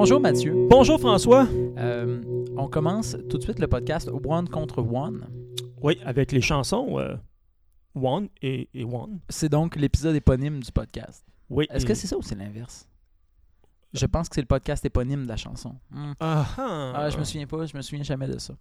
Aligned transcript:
Bonjour 0.00 0.20
Mathieu. 0.20 0.54
Bonjour 0.70 1.00
François. 1.00 1.48
Euh, 1.76 2.22
on 2.56 2.68
commence 2.68 3.16
tout 3.28 3.36
de 3.36 3.42
suite 3.42 3.58
le 3.58 3.66
podcast 3.66 4.08
One 4.24 4.48
contre 4.48 4.78
One. 4.80 5.26
Oui, 5.82 5.98
avec 6.04 6.30
les 6.30 6.40
chansons 6.40 7.00
euh, 7.00 7.16
One 7.96 8.28
et, 8.40 8.68
et 8.74 8.84
One. 8.84 9.18
C'est 9.28 9.48
donc 9.48 9.74
l'épisode 9.74 10.14
éponyme 10.14 10.60
du 10.62 10.70
podcast. 10.70 11.24
Oui. 11.50 11.66
Est-ce 11.70 11.84
et- 11.84 11.88
que 11.88 11.94
c'est 11.94 12.06
ça 12.06 12.16
ou 12.16 12.22
c'est 12.22 12.36
l'inverse? 12.36 12.88
Je 13.92 14.06
pense 14.06 14.28
que 14.28 14.36
c'est 14.36 14.40
le 14.40 14.46
podcast 14.46 14.84
éponyme 14.84 15.24
de 15.24 15.28
la 15.30 15.36
chanson. 15.36 15.74
Hmm. 15.90 16.12
Ah, 16.20 16.46
ah. 16.56 16.92
Ah, 16.94 17.10
je 17.10 17.18
me 17.18 17.24
souviens 17.24 17.48
pas, 17.48 17.66
je 17.66 17.76
me 17.76 17.82
souviens 17.82 18.04
jamais 18.04 18.28
de 18.28 18.38
ça. 18.38 18.54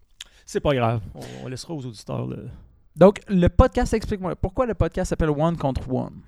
C'est 0.44 0.60
pas 0.60 0.74
grave. 0.74 1.02
On, 1.14 1.20
on 1.44 1.48
laissera 1.50 1.72
aux 1.76 1.86
auditeurs 1.86 2.26
le. 2.26 2.48
Donc, 2.96 3.22
le 3.28 3.48
podcast, 3.48 3.94
explique-moi, 3.94 4.36
pourquoi 4.36 4.66
le 4.66 4.74
podcast 4.74 5.10
s'appelle 5.10 5.30
One 5.30 5.56
contre 5.56 5.88
One? 5.88 6.20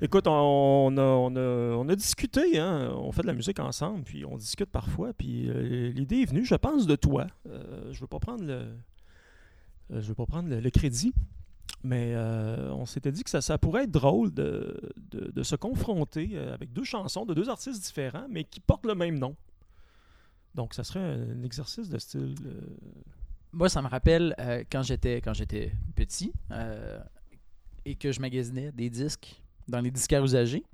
Écoute, 0.00 0.26
on, 0.26 0.96
a, 0.96 1.02
on, 1.02 1.36
a, 1.36 1.76
on 1.76 1.88
a 1.88 1.96
discuté, 1.96 2.58
hein? 2.58 2.92
on 2.96 3.12
fait 3.12 3.22
de 3.22 3.28
la 3.28 3.32
musique 3.32 3.60
ensemble, 3.60 4.02
puis 4.02 4.24
on 4.24 4.36
discute 4.36 4.70
parfois, 4.70 5.12
puis 5.12 5.48
euh, 5.48 5.92
l'idée 5.92 6.22
est 6.22 6.24
venue, 6.24 6.44
je 6.44 6.56
pense, 6.56 6.86
de 6.86 6.96
toi. 6.96 7.26
Euh, 7.48 7.92
je 7.92 8.00
veux 8.00 8.08
pas 8.08 8.18
prendre 8.18 8.44
le, 8.44 8.74
euh, 9.92 10.00
veux 10.00 10.14
pas 10.14 10.26
prendre 10.26 10.48
le, 10.48 10.70
crédit, 10.70 11.14
mais 11.84 12.16
on 12.16 12.86
s'était 12.86 13.12
dit 13.12 13.22
que 13.22 13.30
ça, 13.30 13.58
pourrait 13.58 13.84
être 13.84 13.92
drôle 13.92 14.32
de, 14.32 14.80
de, 15.12 15.42
se 15.42 15.54
confronter 15.54 16.38
avec 16.38 16.72
deux 16.72 16.84
chansons 16.84 17.24
de 17.24 17.34
deux 17.34 17.48
artistes 17.48 17.82
différents, 17.84 18.26
mais 18.28 18.44
qui 18.44 18.60
portent 18.60 18.86
le 18.86 18.94
même 18.94 19.18
nom. 19.18 19.36
Donc, 20.54 20.74
ça 20.74 20.82
serait 20.82 21.00
un 21.00 21.42
exercice 21.42 21.88
de 21.88 21.98
style. 21.98 22.34
Moi, 23.52 23.68
ça 23.68 23.82
me 23.82 23.88
rappelle 23.88 24.34
quand 24.70 24.82
j'étais 24.82 25.20
quand 25.20 25.34
j'étais 25.34 25.72
petit 25.94 26.32
et 27.84 27.94
que 27.96 28.12
je 28.12 28.20
magasinais 28.20 28.72
des 28.72 28.88
disques 28.88 29.40
dans 29.68 29.80
les 29.80 29.90
disquaires 29.90 30.24
usagés. 30.24 30.64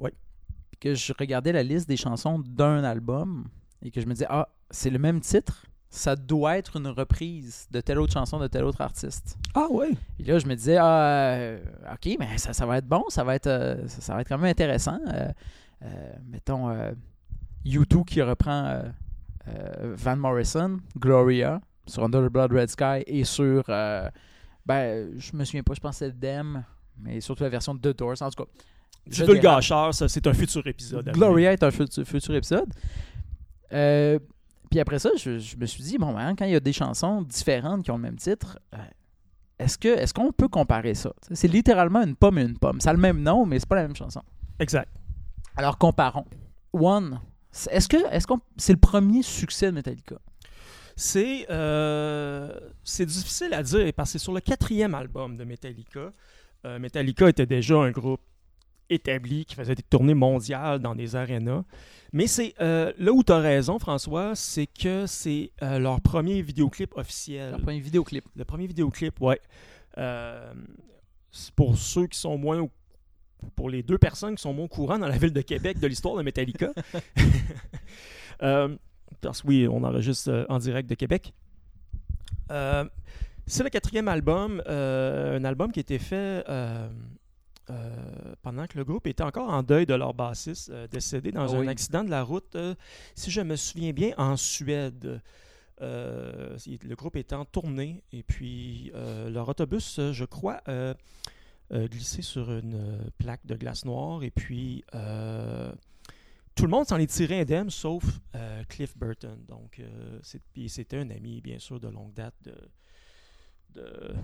Puis 0.00 0.78
Que 0.80 0.94
je 0.94 1.12
regardais 1.18 1.52
la 1.52 1.62
liste 1.62 1.88
des 1.88 1.96
chansons 1.96 2.38
d'un 2.38 2.84
album 2.84 3.48
et 3.82 3.90
que 3.90 4.00
je 4.00 4.06
me 4.06 4.12
disais 4.12 4.26
ah 4.28 4.48
c'est 4.70 4.90
le 4.90 4.98
même 4.98 5.20
titre, 5.20 5.66
ça 5.90 6.14
doit 6.14 6.58
être 6.58 6.76
une 6.76 6.88
reprise 6.88 7.66
de 7.70 7.80
telle 7.80 7.98
autre 7.98 8.12
chanson 8.12 8.38
de 8.38 8.46
tel 8.46 8.64
autre 8.64 8.80
artiste. 8.82 9.38
Ah 9.54 9.66
ouais. 9.70 9.90
Et 10.18 10.24
là 10.24 10.38
je 10.38 10.46
me 10.46 10.54
disais 10.54 10.76
ah 10.76 11.34
euh, 11.34 11.60
ok 11.92 12.16
mais 12.18 12.38
ça, 12.38 12.52
ça 12.52 12.66
va 12.66 12.78
être 12.78 12.86
bon, 12.86 13.04
ça 13.08 13.24
va 13.24 13.34
être 13.34 13.46
euh, 13.46 13.88
ça, 13.88 14.00
ça 14.00 14.14
va 14.14 14.20
être 14.20 14.28
quand 14.28 14.38
même 14.38 14.50
intéressant. 14.50 14.98
Euh, 15.12 15.32
mettons 16.26 16.68
euh, 16.68 16.92
U2 17.64 18.04
qui 18.04 18.20
reprend 18.22 18.82
Van 19.94 20.16
Morrison, 20.16 20.78
Gloria 20.98 21.60
sur 21.86 22.04
Under 22.04 22.20
the 22.20 22.30
Blood 22.30 22.52
Red 22.52 22.68
Sky 22.68 23.02
et 23.06 23.24
sur 23.24 23.64
ben 24.66 25.18
je 25.18 25.34
me 25.34 25.44
souviens 25.44 25.62
pas, 25.62 25.72
je 25.72 25.80
pensais 25.80 26.12
Dem, 26.12 26.62
mais 27.00 27.20
surtout 27.20 27.42
la 27.42 27.48
version 27.48 27.74
de 27.74 27.80
The 27.92 27.96
Doors 27.96 28.22
en 28.22 28.30
tout 28.30 28.44
cas. 28.44 28.50
Vulgacheur, 29.06 29.94
ça, 29.94 30.08
c'est 30.08 30.26
un 30.26 30.34
futur 30.34 30.66
épisode. 30.66 31.10
Gloria 31.12 31.52
est 31.52 31.62
un 31.62 31.70
futur, 31.70 32.04
futur 32.06 32.34
épisode. 32.34 32.68
Euh, 33.72 34.18
puis 34.70 34.80
après 34.80 34.98
ça, 34.98 35.10
je, 35.16 35.38
je 35.38 35.56
me 35.56 35.66
suis 35.66 35.82
dit, 35.82 35.96
bon, 35.98 36.16
hein, 36.16 36.34
quand 36.36 36.44
il 36.44 36.52
y 36.52 36.56
a 36.56 36.60
des 36.60 36.72
chansons 36.72 37.22
différentes 37.22 37.84
qui 37.84 37.90
ont 37.90 37.96
le 37.96 38.02
même 38.02 38.16
titre, 38.16 38.58
euh, 38.74 38.78
est-ce 39.58 39.78
que 39.78 39.88
est-ce 39.88 40.14
qu'on 40.14 40.30
peut 40.30 40.48
comparer 40.48 40.94
ça? 40.94 41.12
C'est 41.32 41.48
littéralement 41.48 42.02
une 42.02 42.14
pomme 42.16 42.38
et 42.38 42.42
une 42.42 42.58
pomme. 42.58 42.80
Ça 42.80 42.90
a 42.90 42.92
le 42.92 42.98
même 42.98 43.22
nom, 43.22 43.46
mais 43.46 43.58
c'est 43.58 43.68
pas 43.68 43.76
la 43.76 43.82
même 43.82 43.96
chanson. 43.96 44.22
Exact. 44.58 44.90
Alors 45.56 45.78
comparons. 45.78 46.26
One, 46.72 47.20
est-ce 47.70 47.88
que 47.88 47.96
est-ce 48.12 48.26
qu'on 48.26 48.40
c'est 48.56 48.72
le 48.72 48.78
premier 48.78 49.22
succès 49.22 49.66
de 49.66 49.72
Metallica? 49.72 50.16
C'est 50.94 51.46
euh, 51.50 52.52
c'est 52.84 53.06
difficile 53.06 53.54
à 53.54 53.62
dire 53.62 53.92
parce 53.96 54.12
que 54.12 54.18
c'est 54.18 54.22
sur 54.22 54.32
le 54.32 54.40
quatrième 54.40 54.94
album 54.94 55.36
de 55.36 55.44
Metallica. 55.44 56.12
Euh, 56.64 56.78
Metallica 56.78 57.28
était 57.28 57.46
déjà 57.46 57.76
un 57.76 57.90
groupe 57.90 58.20
établi 58.90 59.44
qui 59.44 59.54
faisait 59.54 59.74
des 59.74 59.82
tournées 59.82 60.14
mondiales 60.14 60.78
dans 60.80 60.94
des 60.94 61.14
arénas. 61.14 61.62
Mais 62.12 62.26
c'est 62.26 62.54
euh, 62.60 62.92
là 62.98 63.12
où 63.12 63.22
tu 63.22 63.32
as 63.32 63.38
raison, 63.38 63.78
François, 63.78 64.34
c'est 64.34 64.66
que 64.66 65.06
c'est 65.06 65.50
euh, 65.62 65.78
leur 65.78 66.00
premier 66.00 66.40
vidéoclip 66.42 66.96
officiel. 66.96 67.52
Le 67.52 67.58
premier 67.62 67.80
vidéoclip. 67.80 68.24
Le 68.34 68.44
premier 68.44 68.66
vidéoclip, 68.66 69.20
ouais. 69.20 69.40
Euh, 69.98 70.52
pour 71.54 71.76
ceux 71.76 72.06
qui 72.06 72.18
sont 72.18 72.38
moins 72.38 72.60
au- 72.60 72.70
pour 73.54 73.68
les 73.70 73.82
deux 73.82 73.98
personnes 73.98 74.34
qui 74.34 74.42
sont 74.42 74.54
moins 74.54 74.64
au 74.64 74.68
courant 74.68 74.98
dans 74.98 75.06
la 75.06 75.18
ville 75.18 75.32
de 75.32 75.42
Québec 75.42 75.78
de 75.78 75.86
l'histoire 75.86 76.16
de 76.16 76.22
Metallica. 76.22 76.70
Parce 79.20 79.42
que 79.42 79.46
oui, 79.48 79.68
on 79.68 79.82
enregistre 79.84 80.46
en 80.48 80.58
direct 80.58 80.88
de 80.88 80.94
Québec. 80.94 81.32
Euh, 82.50 82.84
c'est 83.48 83.64
le 83.64 83.70
quatrième 83.70 84.08
album, 84.08 84.62
euh, 84.68 85.38
un 85.38 85.44
album 85.44 85.72
qui 85.72 85.80
a 85.80 85.82
été 85.82 85.98
fait 85.98 86.44
euh, 86.48 86.88
euh, 87.70 88.34
pendant 88.42 88.66
que 88.66 88.78
le 88.78 88.84
groupe 88.84 89.06
était 89.06 89.22
encore 89.22 89.48
en 89.48 89.62
deuil 89.62 89.86
de 89.86 89.94
leur 89.94 90.14
bassiste 90.14 90.70
décédé 90.90 91.32
dans 91.32 91.54
Ah 91.54 91.58
un 91.58 91.66
accident 91.66 92.04
de 92.04 92.10
la 92.10 92.22
route, 92.22 92.56
si 93.14 93.30
je 93.30 93.40
me 93.40 93.56
souviens 93.56 93.92
bien, 93.92 94.12
en 94.18 94.36
Suède. 94.36 95.20
Le 95.80 96.94
groupe 96.94 97.16
était 97.16 97.34
en 97.34 97.44
tournée 97.44 98.02
et 98.12 98.22
puis 98.22 98.92
leur 98.94 99.48
autobus, 99.48 100.00
je 100.12 100.24
crois, 100.24 100.62
glissé 101.72 102.22
sur 102.22 102.52
une 102.52 103.10
plaque 103.18 103.44
de 103.46 103.54
glace 103.54 103.84
noire 103.84 104.22
et 104.22 104.30
puis 104.30 104.84
tout 106.58 106.64
le 106.64 106.70
monde 106.70 106.88
s'en 106.88 106.98
est 106.98 107.06
tiré 107.06 107.40
indemne 107.40 107.70
sauf 107.70 108.02
euh, 108.34 108.64
Cliff 108.68 108.98
Burton. 108.98 109.38
Donc 109.46 109.78
euh, 109.78 110.18
c'était 110.22 110.96
un 110.96 111.08
ami 111.10 111.40
bien 111.40 111.60
sûr 111.60 111.78
de 111.78 111.86
longue 111.86 112.12
date 112.14 112.34
de, 112.42 112.52
de, 113.78 114.14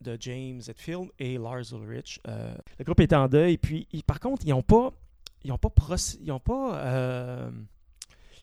de 0.00 0.16
James 0.20 0.60
Hetfield 0.66 1.08
et 1.18 1.38
Lars 1.38 1.72
Ulrich. 1.72 2.20
Euh, 2.26 2.54
le 2.78 2.84
groupe 2.84 3.00
était 3.00 3.16
en 3.16 3.28
deuil 3.28 3.58
puis 3.58 3.86
par 4.06 4.20
contre 4.20 4.44
ils 4.44 4.50
n'ont 4.50 4.62
pas 4.62 4.92
ils 5.44 5.52
pas 5.56 5.70
ils 6.20 6.40
pas 6.40 6.78
euh, 6.78 7.50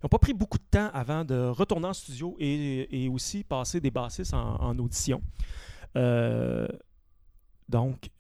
ils 0.04 0.10
pas 0.10 0.20
pris 0.20 0.34
beaucoup 0.34 0.58
de 0.58 0.64
temps 0.70 0.90
avant 0.94 1.26
de 1.26 1.36
retourner 1.36 1.88
en 1.88 1.94
studio 1.94 2.36
et, 2.40 3.10
aussi 3.12 3.44
passer 3.44 3.80
des 3.80 3.90
bassistes 3.90 4.34
en, 4.34 4.78
audition. 4.78 5.22
Euh, 5.96 6.68
donc, 7.68 8.12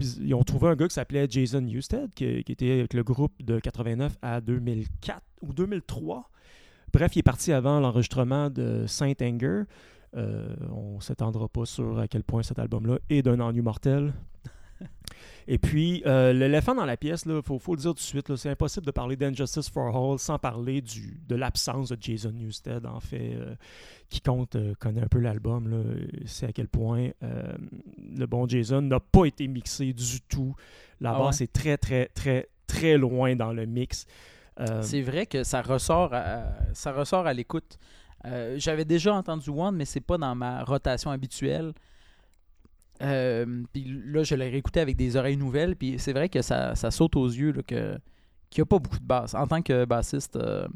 ils 0.00 0.34
ont 0.34 0.42
trouvé 0.42 0.68
un 0.68 0.74
gars 0.74 0.88
qui 0.88 0.94
s'appelait 0.94 1.28
Jason 1.30 1.60
Newsted, 1.60 2.12
qui, 2.12 2.42
qui 2.42 2.52
était 2.52 2.72
avec 2.72 2.94
le 2.94 3.04
groupe 3.04 3.40
de 3.40 3.60
89 3.60 4.16
à 4.20 4.40
2004 4.40 5.22
ou 5.42 5.52
2003. 5.52 6.28
Bref, 6.92 7.14
il 7.14 7.20
est 7.20 7.22
parti 7.22 7.52
avant 7.52 7.78
l'enregistrement 7.78 8.50
de 8.50 8.84
Saint 8.88 9.12
Anger. 9.22 9.62
Euh, 10.16 10.54
on 10.72 10.96
ne 10.96 11.00
s'étendra 11.00 11.48
pas 11.48 11.64
sur 11.64 11.98
à 11.98 12.08
quel 12.08 12.24
point 12.24 12.42
cet 12.42 12.58
album-là 12.58 12.98
est 13.08 13.22
d'un 13.22 13.38
ennui 13.40 13.62
mortel. 13.62 14.12
Et 15.48 15.58
puis, 15.58 16.02
euh, 16.06 16.32
l'éléphant 16.32 16.74
dans 16.74 16.84
la 16.84 16.96
pièce, 16.96 17.24
il 17.26 17.42
faut, 17.42 17.58
faut 17.58 17.74
le 17.74 17.80
dire 17.80 17.90
tout 17.90 17.96
de 17.96 18.00
suite, 18.00 18.36
c'est 18.36 18.50
impossible 18.50 18.86
de 18.86 18.90
parler 18.90 19.16
d'Injustice 19.16 19.68
for 19.68 19.94
All 19.96 20.18
sans 20.18 20.38
parler 20.38 20.80
du, 20.80 21.20
de 21.28 21.34
l'absence 21.34 21.88
de 21.88 21.96
Jason 22.00 22.30
Newsted. 22.30 22.86
En 22.86 23.00
fait, 23.00 23.34
euh, 23.34 23.54
quiconque 24.08 24.54
euh, 24.54 24.74
connaît 24.78 25.02
un 25.02 25.08
peu 25.08 25.18
l'album, 25.18 25.96
c'est 26.26 26.46
à 26.46 26.52
quel 26.52 26.68
point 26.68 27.10
le 27.20 28.26
bon 28.26 28.46
Jason 28.48 28.82
n'a 28.82 29.00
pas 29.00 29.24
été 29.26 29.48
mixé 29.48 29.92
du 29.92 30.20
tout. 30.22 30.54
La 31.00 31.14
Ah 31.14 31.18
basse 31.18 31.40
ouais? 31.40 31.44
est 31.44 31.52
très, 31.52 31.76
très, 31.78 32.06
très, 32.14 32.48
très 32.66 32.96
loin 32.96 33.34
dans 33.34 33.52
le 33.52 33.66
mix. 33.66 34.06
C'est 34.82 35.00
vrai 35.00 35.24
que 35.24 35.42
ça 35.42 35.62
ressort 35.62 36.10
à, 36.12 36.42
ça 36.74 36.92
ressort 36.92 37.26
à 37.26 37.32
l'écoute. 37.32 37.78
Euh, 38.26 38.56
J'avais 38.58 38.84
déjà 38.84 39.14
entendu 39.14 39.50
One, 39.50 39.76
mais 39.76 39.84
c'est 39.84 40.00
pas 40.00 40.18
dans 40.18 40.34
ma 40.34 40.62
rotation 40.64 41.10
habituelle. 41.10 41.72
Euh, 43.02 43.62
puis 43.72 43.84
là, 44.04 44.22
je 44.22 44.34
l'ai 44.34 44.50
réécouté 44.50 44.80
avec 44.80 44.96
des 44.96 45.16
oreilles 45.16 45.36
nouvelles, 45.38 45.74
puis 45.74 45.98
c'est 45.98 46.12
vrai 46.12 46.28
que 46.28 46.42
ça, 46.42 46.74
ça 46.74 46.90
saute 46.90 47.16
aux 47.16 47.28
yeux 47.28 47.52
qu'il 47.66 47.98
n'y 48.58 48.60
a 48.62 48.66
pas 48.66 48.78
beaucoup 48.78 48.98
de 48.98 49.04
basse. 49.06 49.34
En 49.34 49.46
tant 49.46 49.62
que 49.62 49.86
bassiste 49.86 50.36
euh, 50.36 50.68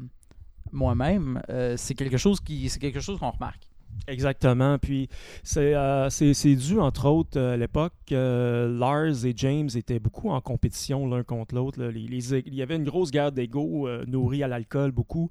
moi-même, 0.71 1.41
c'est 1.77 1.93
quelque 1.93 2.17
chose 2.17 2.39
qui 2.41 2.67
c'est 2.69 2.79
quelque 2.79 2.99
chose 2.99 3.19
qu'on 3.19 3.29
remarque. 3.29 3.67
Exactement. 4.07 4.77
Puis 4.79 5.07
c'est 5.43 5.73
c'est- 6.09 6.55
dû, 6.55 6.79
entre 6.79 7.05
autres, 7.07 7.39
à 7.39 7.55
l'époque, 7.57 7.93
Lars 8.09 9.23
et 9.25 9.33
James 9.35 9.69
étaient 9.75 9.99
beaucoup 9.99 10.31
en 10.31 10.41
compétition 10.41 11.07
l'un 11.07 11.23
contre 11.23 11.53
l'autre. 11.53 11.91
il 11.95 12.55
y 12.55 12.61
avait 12.63 12.75
une 12.75 12.83
grosse 12.83 13.11
guerre 13.11 13.31
d'ego 13.31 13.87
nourrie 14.07 14.41
à 14.41 14.47
l'alcool, 14.47 14.91
beaucoup. 14.91 15.29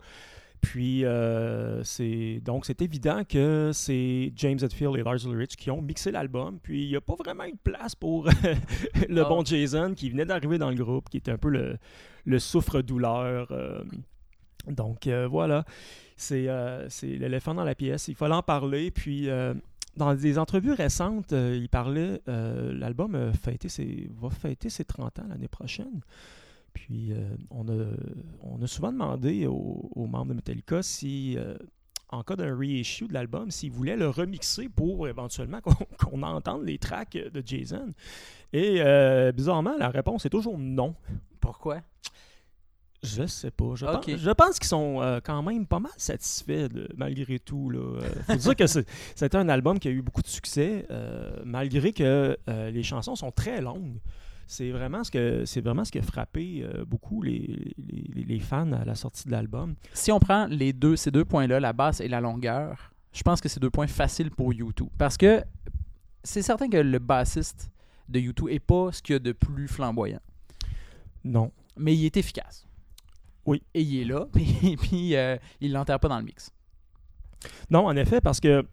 Puis, 0.65 1.05
euh, 1.05 1.83
c'est 1.85 2.41
donc 2.43 2.65
c'est 2.65 2.81
évident 2.81 3.23
que 3.29 3.71
c'est 3.75 4.33
James 4.37 4.59
Hetfield 4.63 4.97
et 4.97 5.03
Lars 5.03 5.27
Ulrich 5.27 5.57
qui 5.57 5.71
ont 5.71 5.83
mixé 5.83 6.11
l'album. 6.11 6.59
Puis, 6.63 6.85
il 6.85 6.89
n'y 6.89 6.97
a 6.97 7.03
pas 7.03 7.15
vraiment 7.17 7.45
eu 7.45 7.53
de 7.53 7.59
place 7.63 7.95
pour 7.95 8.25
le 9.09 9.21
Ah. 9.21 9.29
bon 9.29 9.45
Jason 9.45 9.93
qui 9.95 10.09
venait 10.09 10.25
d'arriver 10.25 10.57
dans 10.57 10.71
le 10.71 10.77
groupe, 10.77 11.11
qui 11.11 11.19
était 11.19 11.31
un 11.31 11.37
peu 11.37 11.51
le, 11.51 11.77
le 12.25 12.39
souffre-douleur. 12.39 13.49
euh. 13.53 13.85
donc, 14.67 15.07
euh, 15.07 15.29
voilà. 15.29 15.67
C'est 16.17 16.49
c'est 16.89 17.19
l'éléphant 17.19 17.55
dans 17.55 17.65
la 17.65 17.75
pièce. 17.75 18.09
Il 18.09 18.15
fallait 18.15 18.35
en 18.35 18.43
parler. 18.43 18.91
Puis, 18.91 19.29
dans 19.97 20.15
des 20.15 20.39
entrevues 20.39 20.73
récentes, 20.73 21.33
il 21.33 21.69
parlait, 21.69 22.23
l'album 22.27 23.13
va 23.17 24.31
fêter 24.31 24.69
ses 24.71 24.85
30 24.85 25.19
ans 25.19 25.27
l'année 25.29 25.49
prochaine. 25.49 26.01
Puis, 26.75 27.13
euh, 27.13 27.37
on, 27.51 27.67
a, 27.69 27.87
on 28.43 28.61
a 28.63 28.67
souvent 28.67 28.93
demandé 28.93 29.47
aux, 29.47 29.89
aux 29.95 30.07
membres 30.07 30.27
de 30.31 30.35
Metallica 30.35 30.83
si, 30.83 31.35
euh, 31.39 31.57
en 32.11 32.23
cas 32.23 32.37
d'un 32.37 32.55
reissue 32.57 33.09
de 33.09 33.15
l'album, 33.15 33.51
s'ils 33.51 33.71
voulaient 33.73 33.97
le 33.97 34.09
remixer 34.11 34.69
pour 34.69 35.09
éventuellement 35.09 35.61
qu'on 35.99 36.23
entende 36.23 36.65
les 36.65 36.77
tracks 36.79 37.17
de 37.17 37.43
Jason. 37.47 37.95
Et 38.53 38.83
euh, 38.83 39.33
bizarrement, 39.33 39.75
la 39.79 39.89
réponse 39.89 40.27
est 40.27 40.31
toujours 40.31 40.59
non. 40.59 40.95
Pourquoi? 41.41 41.81
Je 43.03 43.27
sais 43.27 43.51
pas. 43.51 43.75
Je, 43.75 43.85
pense, 43.85 44.05
je 44.17 44.31
pense 44.31 44.59
qu'ils 44.59 44.69
sont 44.69 45.01
euh, 45.03 45.21
quand 45.23 45.43
même 45.43 45.67
pas 45.67 45.79
mal 45.79 45.93
satisfaits 45.99 46.69
de- 46.71 46.89
malgré 46.97 47.39
tout. 47.39 47.69
Là. 47.69 47.79
Euh, 48.01 48.09
faut 48.29 48.35
dire 48.37 48.57
que 48.57 48.67
c'est- 48.67 48.89
c'était 49.15 49.37
un 49.37 49.49
album 49.51 49.79
qui 49.79 49.89
a 49.89 49.91
eu 49.91 50.01
beaucoup 50.03 50.23
de 50.23 50.27
succès, 50.27 50.87
euh, 50.91 51.37
malgré 51.45 51.93
que 51.93 52.37
les 52.49 52.83
chansons 52.83 53.15
sont 53.15 53.31
très 53.31 53.61
longues. 53.61 53.99
C'est 54.47 54.71
vraiment 54.71 55.03
ce 55.05 55.11
que 55.11 55.45
c'est 55.47 55.61
vraiment 55.61 55.85
ce 55.85 55.93
qui 55.93 55.99
a 55.99 56.03
frappé 56.03 56.63
euh, 56.63 56.85
beaucoup 56.85 57.23
les, 57.23 57.75
les- 57.79 58.25
les 58.25 58.41
fans 58.41 58.73
à 58.73 58.85
la 58.85 58.95
sortie 58.95 59.27
de 59.27 59.33
l'album. 59.33 59.75
Si 59.93 60.13
on 60.13 60.19
prend 60.21 60.47
les 60.47 60.73
deux, 60.73 60.97
ces 60.97 61.11
deux 61.11 61.25
points-là, 61.25 61.61
la 61.61 61.73
basse 61.73 62.01
et 62.01 62.09
la 62.09 62.21
longueur, 62.21 62.93
je 63.13 63.23
pense 63.23 63.41
que 63.41 63.49
c'est 63.49 63.61
deux 63.61 63.71
points 63.71 63.87
faciles 63.87 64.31
pour 64.31 64.53
U2. 64.53 64.89
Parce 64.99 65.17
que 65.17 65.43
c'est 66.23 66.43
certain 66.43 66.69
que 66.69 66.77
le 66.77 66.99
bassiste 66.99 67.71
de 68.09 68.21
U2 68.21 68.51
est 68.51 68.61
pas 68.61 68.91
ce 68.93 69.01
qu'il 69.03 69.15
y 69.15 69.17
a 69.17 69.19
de 69.19 69.33
plus 69.33 69.67
flamboyant. 69.69 70.21
Non. 71.25 71.51
Mais 71.77 71.95
il 71.95 72.05
est 72.05 72.17
efficace. 72.17 72.67
Oui. 73.47 73.63
Et 73.75 73.83
il 73.83 74.01
est 74.01 74.05
là, 74.05 74.27
puis, 74.33 74.77
puis 74.81 75.17
euh, 75.17 75.37
il 75.61 75.73
l'enterre 75.73 76.01
pas 76.01 76.09
dans 76.09 76.19
le 76.19 76.25
mix. 76.25 76.51
Non, 77.71 77.87
en 77.87 77.97
effet, 77.97 78.21
parce 78.21 78.41
que 78.41 78.65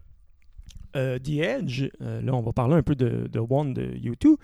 euh, 0.96 1.18
The 1.18 1.28
Edge, 1.30 1.84
euh, 2.02 2.20
là, 2.20 2.34
on 2.34 2.40
va 2.42 2.52
parler 2.52 2.74
un 2.74 2.82
peu 2.82 2.94
de, 2.94 3.26
de 3.30 3.38
One 3.38 3.72
de 3.74 3.82
U2. 3.86 4.36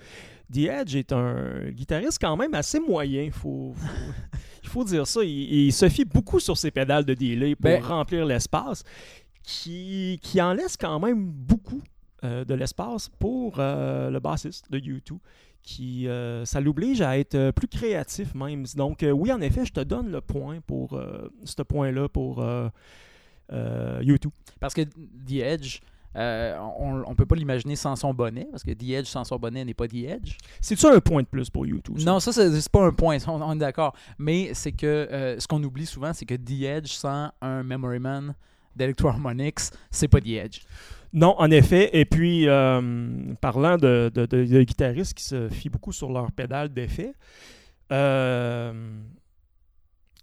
The 0.51 0.57
Edge 0.67 0.95
est 0.95 1.11
un 1.13 1.69
guitariste 1.69 2.17
quand 2.19 2.35
même 2.35 2.53
assez 2.53 2.79
moyen. 2.79 3.29
Faut, 3.31 3.73
faut- 3.75 4.13
il 4.63 4.69
faut 4.69 4.83
dire 4.83 5.05
ça. 5.07 5.23
Il, 5.23 5.29
il 5.67 5.73
se 5.73 5.87
fie 5.89 6.05
beaucoup 6.05 6.39
sur 6.39 6.57
ses 6.57 6.71
pédales 6.71 7.05
de 7.05 7.13
delay 7.13 7.55
pour 7.55 7.63
Ben- 7.69 7.83
remplir 7.83 8.25
l'espace, 8.25 8.83
qui, 9.43 10.19
qui 10.21 10.41
en 10.41 10.53
laisse 10.53 10.75
quand 10.77 10.99
même 10.99 11.25
beaucoup 11.31 11.81
euh, 12.23 12.43
de 12.45 12.53
l'espace 12.53 13.09
pour 13.19 13.55
euh, 13.59 14.09
le 14.09 14.19
bassiste 14.19 14.69
de 14.71 14.79
U2. 14.79 15.17
Qui, 15.61 16.07
euh, 16.07 16.45
ça 16.45 16.61
l'oblige 16.61 17.01
à 17.01 17.19
être 17.19 17.51
plus 17.51 17.67
créatif 17.67 18.33
même. 18.33 18.63
Donc, 18.75 19.03
euh, 19.03 19.11
oui, 19.11 19.31
en 19.31 19.41
effet, 19.41 19.65
je 19.65 19.73
te 19.73 19.81
donne 19.81 20.09
le 20.09 20.21
point 20.21 20.61
pour 20.65 20.93
euh, 20.93 21.29
ce 21.43 21.61
point-là 21.61 22.07
pour 22.09 22.43
U2. 23.51 24.27
Parce 24.59 24.73
que 24.73 24.81
The 24.81 25.31
Edge, 25.41 25.79
euh, 26.15 26.57
on, 26.79 27.03
on 27.05 27.15
peut 27.15 27.25
pas 27.25 27.35
l'imaginer 27.35 27.75
sans 27.75 27.95
son 27.95 28.13
bonnet, 28.13 28.47
parce 28.51 28.63
que 28.63 28.71
The 28.71 28.89
Edge 28.89 29.05
sans 29.07 29.23
son 29.23 29.37
bonnet 29.37 29.63
n'est 29.63 29.73
pas 29.73 29.87
The 29.87 29.95
Edge. 30.05 30.37
C'est-tu 30.61 30.85
un 30.87 30.99
point 30.99 31.21
de 31.21 31.27
plus 31.27 31.49
pour 31.49 31.65
YouTube? 31.65 31.99
ça? 31.99 32.05
Non, 32.05 32.19
ça, 32.19 32.31
c'est 32.33 32.49
c'est 32.59 32.71
pas 32.71 32.85
un 32.85 32.91
point, 32.91 33.17
on, 33.27 33.41
on 33.41 33.53
est 33.53 33.59
d'accord. 33.59 33.95
Mais 34.17 34.51
c'est 34.53 34.71
que 34.71 34.85
euh, 34.87 35.39
ce 35.39 35.47
qu'on 35.47 35.63
oublie 35.63 35.85
souvent, 35.85 36.13
c'est 36.13 36.25
que 36.25 36.35
The 36.35 36.61
Edge 36.63 36.87
sans 36.91 37.31
un 37.41 37.63
Memory 37.63 37.99
Man 37.99 38.33
d'Electro-Harmonix, 38.75 39.71
c'est 39.91 40.07
pas 40.07 40.21
The 40.21 40.27
Edge. 40.29 40.61
Non, 41.11 41.35
en 41.39 41.49
effet. 41.51 41.89
Et 41.99 42.05
puis, 42.05 42.47
euh, 42.47 43.33
parlant 43.41 43.77
de, 43.77 44.11
de- 44.13 44.25
de- 44.25 44.45
de 44.45 44.63
guitaristes 44.63 45.15
qui 45.15 45.23
se 45.23 45.49
fient 45.49 45.69
beaucoup 45.69 45.91
sur 45.91 46.11
leur 46.11 46.31
pédale 46.31 46.69
d'effet, 46.69 47.13
euh, 47.91 48.71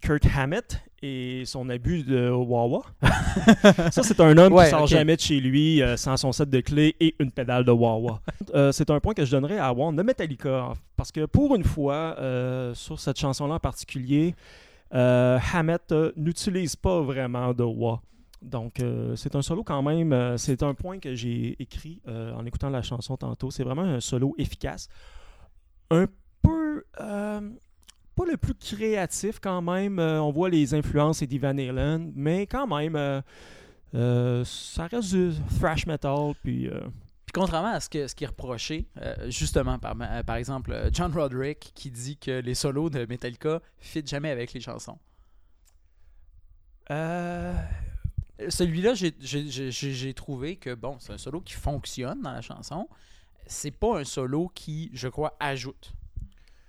Kurt 0.01 0.25
Hammett 0.35 0.81
et 1.01 1.43
son 1.45 1.69
abus 1.69 2.03
de 2.03 2.29
Wawa. 2.29 2.81
Ça, 3.91 4.03
c'est 4.03 4.19
un 4.19 4.37
homme 4.37 4.53
Ouais, 4.53 4.65
qui 4.65 4.71
sort 4.71 4.87
jamais 4.87 5.15
de 5.15 5.21
chez 5.21 5.39
lui 5.39 5.81
euh, 5.81 5.95
sans 5.97 6.17
son 6.17 6.31
set 6.31 6.49
de 6.49 6.59
clés 6.59 6.95
et 6.99 7.15
une 7.19 7.31
pédale 7.31 7.65
de 7.65 7.71
Wawa. 7.71 8.21
Euh, 8.55 8.71
c'est 8.71 8.89
un 8.89 8.99
point 8.99 9.13
que 9.13 9.25
je 9.25 9.31
donnerais 9.31 9.59
à 9.59 9.73
One 9.73 9.95
de 9.95 10.03
Metallica. 10.03 10.73
Parce 10.95 11.11
que 11.11 11.25
pour 11.25 11.55
une 11.55 11.63
fois, 11.63 12.15
euh, 12.17 12.73
sur 12.73 12.99
cette 12.99 13.19
chanson-là 13.19 13.55
en 13.55 13.59
particulier, 13.59 14.35
Hammett 14.91 15.93
n'utilise 16.15 16.75
pas 16.75 17.01
vraiment 17.01 17.53
de 17.53 17.63
wah. 17.63 18.01
Donc, 18.41 18.81
c'est 19.15 19.35
un 19.35 19.41
solo 19.41 19.63
quand 19.63 19.81
même. 19.81 20.37
c'est 20.37 20.63
un 20.63 20.73
point 20.73 20.99
que 20.99 21.13
j'ai 21.15 21.55
écrit 21.59 22.01
en 22.07 22.45
écoutant 22.45 22.69
la 22.69 22.81
chanson 22.81 23.17
tantôt. 23.17 23.51
C'est 23.51 23.63
vraiment 23.63 23.81
un 23.81 23.99
solo 23.99 24.33
efficace. 24.37 24.87
Un 25.91 26.05
peu. 26.41 26.83
Pas 28.17 28.25
le 28.25 28.35
plus 28.37 28.55
créatif 28.55 29.39
quand 29.39 29.61
même. 29.61 29.99
Euh, 29.99 30.21
on 30.21 30.31
voit 30.31 30.49
les 30.49 30.73
influences 30.73 31.21
Eddie 31.21 31.37
Van 31.37 31.57
Halen, 31.57 32.11
mais 32.15 32.47
quand 32.47 32.65
même, 32.67 32.95
euh, 32.95 33.21
euh, 33.93 34.43
ça 34.43 34.87
reste 34.87 35.13
du 35.13 35.31
thrash 35.59 35.85
metal. 35.85 36.33
Puis. 36.43 36.67
Puis 36.67 37.33
contrairement 37.33 37.73
à 37.73 37.79
ce, 37.81 37.89
que, 37.89 38.07
ce 38.07 38.15
qui 38.15 38.23
est 38.23 38.27
reproché, 38.27 38.87
justement, 39.27 39.77
par, 39.79 39.95
par 40.25 40.37
exemple, 40.37 40.89
John 40.93 41.11
Roderick 41.11 41.73
qui 41.75 41.91
dit 41.91 42.15
que 42.17 42.39
les 42.39 42.55
solos 42.55 42.89
de 42.89 43.05
Metallica 43.05 43.61
fit 43.79 44.01
jamais 44.05 44.31
avec 44.31 44.53
les 44.53 44.61
chansons. 44.61 44.97
euh, 46.91 47.53
Celui-là, 48.47 48.93
j'ai 48.95 50.13
trouvé 50.13 50.55
que, 50.55 50.73
bon, 50.73 50.95
c'est 50.99 51.11
un 51.13 51.17
solo 51.17 51.41
qui 51.41 51.53
fonctionne 51.53 52.21
dans 52.21 52.31
la 52.31 52.41
chanson. 52.41 52.87
C'est 53.45 53.71
pas 53.71 53.99
un 53.99 54.05
solo 54.05 54.49
qui, 54.55 54.89
je 54.93 55.09
crois, 55.09 55.35
ajoute. 55.41 55.91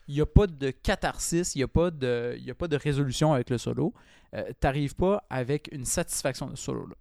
Il 0.09 0.15
n'y 0.15 0.21
a 0.21 0.27
pas 0.27 0.47
de 0.47 0.71
catharsis, 0.71 1.55
il 1.55 1.59
n'y 1.59 1.65
a, 1.65 1.69
pas 1.69 1.91
de- 1.91 2.37
y 2.41 2.51
a 2.51 2.55
pas 2.55 2.67
de 2.69 2.77
résolution 2.77 3.33
avec 3.35 3.51
le 3.51 3.59
solo. 3.59 3.93
Euh, 4.35 4.45
T'arrives 4.61 4.95
pas 4.95 5.23
avec 5.31 5.69
une 5.73 5.85
satisfaction 5.85 6.47
de 6.49 6.57
ce 6.57 6.65
solo-là. 6.65 6.95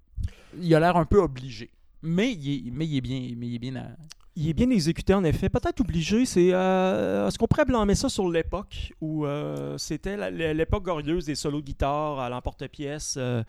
Il 0.60 0.74
a 0.76 0.80
l'air 0.80 0.98
un 0.98 1.06
peu 1.06 1.20
obligé. 1.22 1.70
Mais 2.02 2.32
il 2.34 2.68
est, 2.68 2.72
mais 2.72 2.86
il 2.86 2.98
est 2.98 3.02
bien. 3.02 3.20
Mais 3.38 3.48
il 3.48 3.56
est 3.56 3.60
bien 3.60 3.76
à- 3.78 3.88
Il 4.36 4.48
est 4.50 4.54
bien 4.54 4.70
exécuté 4.70 5.14
en 5.16 5.24
effet. 5.24 5.50
Peut-être 5.50 5.82
obligé. 5.82 6.26
C'est 6.26 6.50
euh, 6.54 7.28
est-ce 7.28 7.38
qu'on 7.40 7.48
pourrait 7.48 7.66
blâmer 7.66 7.96
ça 7.96 8.08
sur 8.08 8.30
l'époque 8.30 8.94
où 9.02 9.26
euh, 9.26 9.78
c'était 9.80 10.30
l'époque 10.54 10.84
glorieuse 10.84 11.26
des 11.26 11.34
solos 11.36 11.62
de 11.62 11.66
guitare 11.66 12.20
à 12.20 12.30
l'emporte-pièce. 12.30 13.16
euh, 13.18 13.44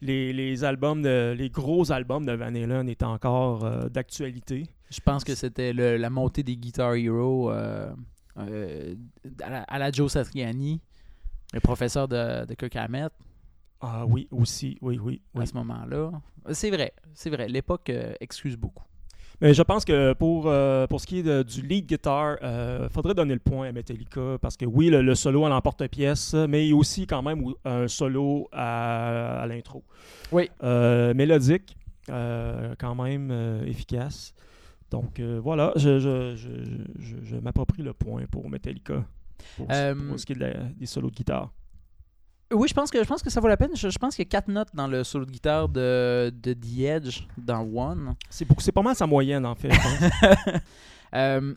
les, 0.00 0.32
les 0.32 0.64
albums, 0.64 1.02
de- 1.02 1.34
les 1.36 1.50
gros 1.50 1.92
albums 1.92 2.24
de 2.24 2.32
Van 2.32 2.46
Halen 2.54 2.88
étaient 2.88 3.04
encore 3.04 3.88
d'actualité? 3.90 4.66
Je 4.90 5.00
pense 5.00 5.22
que 5.22 5.34
c'était 5.34 5.72
la 5.72 6.10
montée 6.10 6.42
des 6.42 6.56
Guitar 6.56 6.94
Hero 6.94 7.50
euh, 8.38 8.94
à, 9.42 9.50
la, 9.50 9.62
à 9.62 9.78
la 9.78 9.90
Joe 9.92 10.10
Satriani, 10.10 10.80
le 11.52 11.60
professeur 11.60 12.08
de, 12.08 12.44
de 12.46 12.54
Kirk 12.54 12.76
Hammett, 12.76 13.12
Ah 13.80 14.04
oui, 14.06 14.28
aussi, 14.30 14.78
oui, 14.80 14.98
oui. 15.02 15.20
oui. 15.34 15.42
à 15.42 15.46
ce 15.46 15.54
moment-là. 15.54 16.10
C'est 16.52 16.70
vrai, 16.70 16.92
c'est 17.14 17.30
vrai. 17.30 17.48
L'époque 17.48 17.90
euh, 17.90 18.14
excuse 18.20 18.56
beaucoup. 18.56 18.84
Mais 19.40 19.54
je 19.54 19.62
pense 19.62 19.84
que 19.84 20.12
pour, 20.12 20.44
euh, 20.46 20.86
pour 20.86 21.00
ce 21.00 21.06
qui 21.06 21.18
est 21.18 21.22
de- 21.24 21.42
du 21.42 21.62
lead 21.62 21.86
guitar, 21.86 22.36
il 22.42 22.88
faudrait 22.90 23.12
donner 23.14 23.34
le 23.34 23.40
point 23.40 23.68
à 23.68 23.72
Metallica 23.72 24.38
parce 24.40 24.56
que 24.56 24.64
oui, 24.64 24.88
le, 24.88 25.02
le 25.02 25.14
solo 25.16 25.44
à 25.44 25.48
l'emporte-pièce, 25.48 26.34
mais 26.48 26.64
il 26.66 26.70
y 26.70 26.72
a 26.72 26.76
aussi 26.76 27.06
quand 27.08 27.22
même 27.22 27.44
un 27.64 27.88
solo 27.88 28.48
à, 28.52 29.40
à 29.42 29.46
l'intro. 29.48 29.82
Oui. 30.30 30.48
Mélodique, 30.62 31.76
quand 32.06 32.94
même 32.94 33.62
efficace. 33.66 34.32
Donc 34.92 35.18
euh, 35.20 35.40
voilà, 35.42 35.72
je, 35.76 35.98
je, 35.98 36.36
je, 36.36 36.48
je, 36.98 37.16
je 37.24 37.36
m'approprie 37.36 37.82
le 37.82 37.92
point 37.94 38.24
pour 38.30 38.48
Metallica. 38.48 39.04
Pour, 39.56 39.66
Euh, 39.70 39.94
pour 40.10 40.20
ce 40.20 40.24
qui 40.26 40.32
est 40.32 40.36
de 40.36 40.40
la- 40.40 40.64
des 40.78 40.86
solos 40.86 41.10
de 41.10 41.14
guitare. 41.16 41.50
Oui, 42.54 42.68
je 42.68 42.74
pense 42.74 42.90
que 42.90 43.02
je 43.02 43.08
pense 43.08 43.22
que 43.22 43.30
ça 43.30 43.40
vaut 43.40 43.48
la 43.48 43.56
peine. 43.56 43.74
Je, 43.74 43.88
je 43.88 43.98
pense 43.98 44.14
qu'il 44.14 44.24
y 44.24 44.28
a 44.28 44.30
quatre 44.30 44.48
notes 44.48 44.68
dans 44.74 44.86
le 44.86 45.02
solo 45.04 45.24
de 45.24 45.30
guitare 45.30 45.68
de, 45.70 46.30
de 46.42 46.52
The 46.52 46.78
Edge 46.80 47.22
dans 47.38 47.62
One. 47.62 48.14
C'est 48.28 48.44
pas 48.72 48.82
mal 48.82 48.94
sa 48.94 49.06
moyenne 49.06 49.46
en 49.46 49.54
fait. 49.54 49.70
je 49.72 49.80
pense. 49.80 50.60
Euh, 51.14 51.54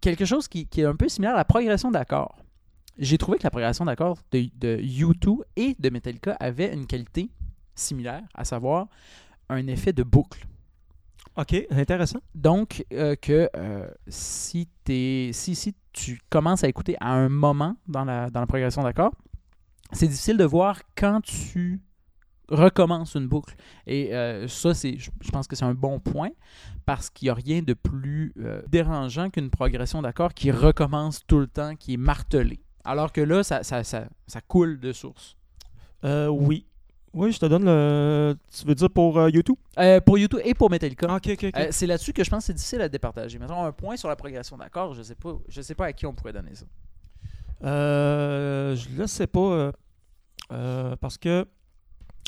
quelque 0.00 0.24
chose 0.24 0.48
qui, 0.48 0.66
qui 0.66 0.80
est 0.80 0.84
un 0.84 0.96
peu 0.96 1.08
similaire 1.08 1.34
à 1.34 1.38
la 1.38 1.44
progression 1.44 1.90
d'accords. 1.92 2.36
J'ai 2.98 3.16
trouvé 3.18 3.38
que 3.38 3.44
la 3.44 3.50
progression 3.50 3.84
d'accords 3.84 4.18
de, 4.32 4.48
de 4.58 4.76
U2 4.82 5.38
et 5.56 5.76
de 5.78 5.88
Metallica 5.90 6.36
avait 6.40 6.72
une 6.74 6.86
qualité 6.86 7.30
similaire, 7.76 8.22
à 8.34 8.44
savoir 8.44 8.88
un 9.48 9.66
effet 9.68 9.92
de 9.92 10.02
boucle. 10.02 10.44
Ok, 11.40 11.66
intéressant. 11.70 12.20
Donc, 12.34 12.84
euh, 12.92 13.16
que 13.16 13.48
euh, 13.56 13.88
si, 14.08 14.68
t'es- 14.84 15.30
si, 15.32 15.54
si 15.54 15.74
tu 15.92 16.20
commences 16.30 16.64
à 16.64 16.68
écouter 16.68 16.96
à 17.00 17.12
un 17.12 17.28
moment 17.28 17.76
dans 17.88 18.04
la, 18.04 18.30
dans 18.30 18.40
la 18.40 18.46
progression 18.46 18.82
d'accords, 18.82 19.12
c'est 19.92 20.06
difficile 20.06 20.36
de 20.36 20.44
voir 20.44 20.80
quand 20.96 21.20
tu 21.22 21.80
recommences 22.48 23.14
une 23.14 23.28
boucle. 23.28 23.54
Et 23.86 24.14
euh, 24.14 24.48
ça, 24.48 24.74
c'est, 24.74 24.98
je, 24.98 25.10
je 25.20 25.30
pense 25.30 25.46
que 25.46 25.56
c'est 25.56 25.64
un 25.64 25.74
bon 25.74 26.00
point 26.00 26.30
parce 26.84 27.08
qu'il 27.10 27.26
n'y 27.26 27.30
a 27.30 27.34
rien 27.34 27.62
de 27.62 27.74
plus 27.74 28.32
euh, 28.38 28.62
dérangeant 28.68 29.30
qu'une 29.30 29.50
progression 29.50 30.02
d'accords 30.02 30.34
qui 30.34 30.50
recommence 30.50 31.24
tout 31.26 31.38
le 31.38 31.46
temps, 31.46 31.76
qui 31.76 31.94
est 31.94 31.96
martelée. 31.96 32.60
Alors 32.84 33.12
que 33.12 33.20
là, 33.20 33.42
ça, 33.44 33.62
ça, 33.62 33.84
ça, 33.84 34.08
ça 34.26 34.40
coule 34.40 34.80
de 34.80 34.92
source. 34.92 35.36
Euh, 36.04 36.28
oui. 36.28 36.66
Oui, 37.12 37.32
je 37.32 37.38
te 37.40 37.46
donne 37.46 37.64
le. 37.64 38.36
Tu 38.56 38.64
veux 38.66 38.74
dire 38.74 38.88
pour 38.90 39.18
euh, 39.18 39.30
YouTube? 39.30 39.56
Euh, 39.78 40.00
pour 40.00 40.16
YouTube 40.18 40.40
et 40.44 40.54
pour 40.54 40.70
Metallica. 40.70 41.06
Ah, 41.10 41.16
ok, 41.16 41.30
ok, 41.32 41.44
ok. 41.48 41.56
Euh, 41.56 41.68
c'est 41.70 41.86
là-dessus 41.86 42.12
que 42.12 42.22
je 42.22 42.30
pense 42.30 42.42
que 42.44 42.46
c'est 42.46 42.54
difficile 42.54 42.80
à 42.82 42.88
départager. 42.88 43.38
Mettons 43.38 43.64
un 43.64 43.72
point 43.72 43.96
sur 43.96 44.08
la 44.08 44.14
progression 44.16 44.56
d'accords, 44.56 44.94
je 44.94 45.02
sais 45.02 45.16
pas, 45.16 45.36
je 45.48 45.60
sais 45.60 45.74
pas 45.74 45.86
à 45.86 45.92
qui 45.92 46.06
on 46.06 46.14
pourrait 46.14 46.32
donner 46.32 46.54
ça. 46.54 46.66
Euh, 47.64 48.76
je 48.76 48.88
ne 49.02 49.06
sais 49.06 49.26
pas. 49.26 49.72
euh, 50.52 50.96
parce 50.96 51.18
que. 51.18 51.46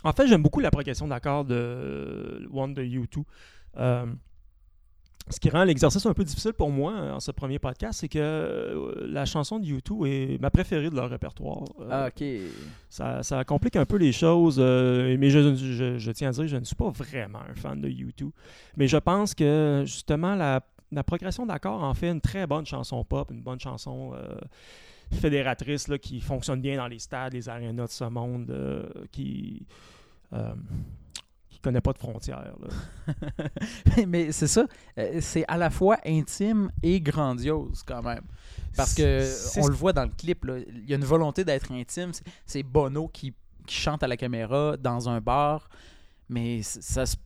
En 0.04 0.12
fait, 0.12 0.26
j'aime 0.26 0.42
beaucoup 0.42 0.58
la 0.58 0.72
progression 0.72 1.06
d'accords 1.06 1.44
de 1.44 2.48
One 2.52 2.74
de 2.74 2.82
U2. 2.82 3.22
Ce 5.30 5.38
qui 5.40 5.48
rend 5.50 5.64
l'exercice 5.64 6.04
un 6.04 6.12
peu 6.14 6.24
difficile 6.24 6.52
pour 6.52 6.70
moi 6.70 6.92
euh, 6.94 7.12
en 7.12 7.20
ce 7.20 7.30
premier 7.30 7.58
podcast, 7.58 8.00
c'est 8.00 8.08
que 8.08 8.18
euh, 8.18 9.06
la 9.08 9.24
chanson 9.24 9.58
de 9.58 9.64
U2 9.66 10.06
est 10.06 10.40
ma 10.40 10.50
préférée 10.50 10.90
de 10.90 10.96
leur 10.96 11.08
répertoire. 11.08 11.62
Euh, 11.80 11.88
Ah, 11.90 12.08
ok. 12.08 12.24
ça, 12.90 13.22
ça 13.22 13.44
complique 13.44 13.76
un 13.76 13.84
peu 13.86 13.96
les 13.96 14.12
choses, 14.12 14.56
euh, 14.58 15.16
mais 15.18 15.30
je, 15.30 15.54
je- 15.54 15.98
je 15.98 16.10
tiens 16.10 16.28
à 16.28 16.32
dire 16.32 16.42
que 16.42 16.48
je 16.48 16.56
ne 16.56 16.64
suis 16.64 16.74
pas 16.76 16.90
vraiment 16.90 17.38
un 17.48 17.54
fan 17.54 17.80
de 17.80 17.88
U2. 17.88 18.30
Mais 18.76 18.88
je 18.88 18.96
pense 18.98 19.34
que 19.34 19.84
justement 19.86 20.34
la, 20.34 20.60
la 20.90 21.04
progression 21.04 21.46
d'accords 21.46 21.82
en 21.84 21.94
fait 21.94 22.10
une 22.10 22.20
très 22.20 22.46
bonne 22.46 22.66
chanson 22.66 23.02
pop, 23.04 23.30
une 23.30 23.42
bonne 23.42 23.60
chanson 23.60 24.12
euh, 24.14 24.34
fédératrice 25.12 25.88
là, 25.88 25.98
qui 25.98 26.20
fonctionne 26.20 26.60
bien 26.60 26.76
dans 26.76 26.88
les 26.88 26.98
stades, 26.98 27.32
les 27.32 27.48
arénas 27.48 27.86
de 27.86 27.90
ce 27.90 28.04
monde, 28.04 28.50
euh, 28.50 28.88
qui 29.10 29.66
euh, 30.32 30.52
qui 31.11 31.11
connaît 31.62 31.80
pas 31.80 31.92
de 31.92 31.98
frontières. 31.98 32.54
là. 32.60 33.46
mais 34.06 34.32
c'est 34.32 34.46
ça, 34.46 34.66
euh, 34.98 35.18
c'est 35.20 35.44
à 35.48 35.56
la 35.56 35.70
fois 35.70 35.96
intime 36.04 36.70
et 36.82 37.00
grandiose 37.00 37.82
quand 37.84 38.02
même. 38.02 38.24
Parce 38.76 38.94
que 38.94 39.60
on 39.60 39.66
le 39.66 39.74
voit 39.74 39.92
dans 39.92 40.04
le 40.04 40.10
clip, 40.10 40.44
là, 40.44 40.58
il 40.58 40.88
y 40.88 40.92
a 40.92 40.96
une 40.96 41.04
volonté 41.04 41.44
d'être 41.44 41.72
intime. 41.72 42.12
C'est- 42.46 42.62
Bono 42.62 43.08
qui, 43.08 43.34
qui 43.66 43.74
chante 43.74 44.02
à 44.02 44.08
la 44.08 44.16
caméra 44.16 44.76
dans 44.76 45.08
un 45.08 45.20
bar, 45.20 45.68
mais 46.28 46.62
ça 46.62 47.06
se, 47.06 47.16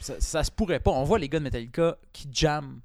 ça, 0.00 0.14
ça 0.20 0.42
se 0.44 0.50
pourrait 0.50 0.80
pas. 0.80 0.90
On 0.90 1.04
voit 1.04 1.18
les 1.18 1.28
gars 1.28 1.38
de 1.38 1.44
Metallica 1.44 1.96
qui 2.12 2.28
jamment 2.32 2.80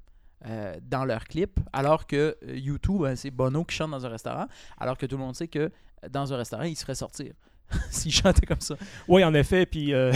euh, 0.46 0.76
dans 0.82 1.04
leur 1.04 1.24
clip, 1.24 1.58
alors 1.72 2.06
que 2.06 2.36
euh, 2.46 2.56
YouTube, 2.56 3.00
ben, 3.02 3.16
c'est 3.16 3.30
Bono 3.32 3.64
qui 3.64 3.74
chante 3.74 3.90
dans 3.90 4.06
un 4.06 4.08
restaurant, 4.08 4.46
alors 4.78 4.96
que 4.96 5.04
tout 5.06 5.16
le 5.16 5.24
monde 5.24 5.34
sait 5.34 5.48
que 5.48 5.58
euh, 6.04 6.08
dans 6.08 6.32
un 6.32 6.36
restaurant, 6.36 6.62
il 6.62 6.76
se 6.76 6.82
ferait 6.82 6.94
sortir 6.94 7.32
s'il 7.90 8.12
chantait 8.12 8.46
comme 8.46 8.60
ça. 8.60 8.76
Oui, 9.06 9.22
en 9.24 9.34
effet, 9.34 9.66
puis 9.66 9.92
euh, 9.92 10.12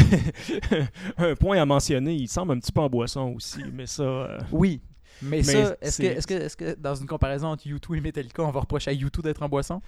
un 1.19 1.35
point 1.35 1.61
à 1.61 1.67
mentionner, 1.67 2.15
il 2.15 2.29
semble 2.29 2.53
un 2.53 2.59
petit 2.59 2.73
peu 2.73 2.81
en 2.81 2.89
boisson 2.89 3.35
aussi, 3.35 3.63
mais 3.73 3.87
ça... 3.87 4.03
euh, 4.03 4.39
Oui. 4.51 4.81
Mais, 5.21 5.39
Mais 5.39 5.43
ça, 5.43 5.77
est-ce 5.81 6.57
que, 6.57 6.75
dans 6.75 6.95
une 6.95 7.07
comparaison 7.07 7.49
entre 7.49 7.69
U2 7.69 7.97
et 7.97 8.01
Metallica, 8.01 8.43
on 8.43 8.51
va 8.51 8.61
reprocher 8.61 8.91
à 8.91 8.95
U2 8.95 9.23
d'être 9.23 9.43
en 9.43 9.49
boisson? 9.49 9.81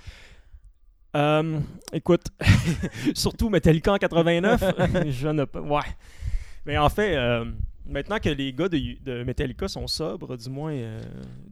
Euh, 1.16 1.58
écoute, 1.92 2.26
surtout 3.14 3.48
Metallica 3.48 3.92
en 3.92 3.98
89, 3.98 4.62
je 5.08 5.28
ne 5.28 5.44
peux. 5.44 5.60
Ouais. 5.60 5.80
Mais 6.66 6.78
en 6.78 6.88
fait, 6.88 7.16
maintenant 7.86 8.18
que 8.18 8.28
les 8.28 8.52
gars 8.52 8.68
de, 8.68 8.78
de 9.02 9.24
Metallica 9.24 9.66
sont 9.66 9.86
sobres, 9.86 10.36
du 10.36 10.50
moins 10.50 10.76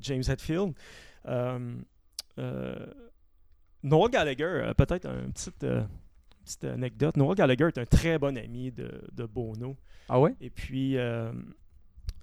James 0.00 0.22
Hetfield, 0.28 0.74
Noel 3.82 4.10
Gallagher, 4.10 4.44
euh, 4.44 4.74
peut-être 4.74 5.06
une 5.06 5.32
petite, 5.32 5.64
euh, 5.64 5.82
petite 6.44 6.64
anecdote. 6.64 7.16
Noel 7.16 7.36
Gallagher 7.36 7.68
est 7.68 7.78
un 7.78 7.86
très 7.86 8.18
bon 8.18 8.36
ami 8.36 8.70
de, 8.70 9.02
de 9.12 9.24
Bono. 9.24 9.76
Ah 10.08 10.20
ouais? 10.20 10.34
Et 10.40 10.50
puis, 10.50 10.96
euh, 10.96 11.32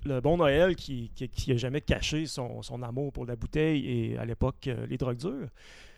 le 0.06 0.20
bon 0.22 0.38
Noël 0.38 0.76
qui, 0.76 1.12
qui, 1.16 1.28
qui 1.30 1.52
a 1.52 1.58
jamais 1.58 1.82
caché 1.82 2.26
son, 2.26 2.62
son 2.62 2.82
amour 2.84 3.12
pour 3.12 3.26
la 3.26 3.36
bouteille 3.36 3.86
et 3.88 4.18
à 4.18 4.26
l'époque 4.26 4.68
euh, 4.68 4.86
les 4.88 4.98
drogues 4.98 5.18
dures, 5.18 5.50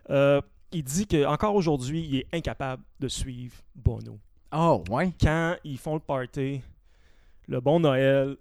euh, 0.10 0.42
il 0.72 0.84
dit 0.84 1.06
qu'encore 1.06 1.56
aujourd'hui, 1.56 2.06
il 2.06 2.16
est 2.18 2.28
incapable 2.34 2.84
de 3.00 3.08
suivre 3.08 3.56
Bono. 3.76 4.20
Oh, 4.54 4.84
ouais. 4.90 5.14
Quand 5.20 5.56
ils 5.64 5.78
font 5.78 5.96
le 5.96 6.00
party, 6.00 6.62
le 7.48 7.60
bon 7.60 7.80
Noël 7.80 8.38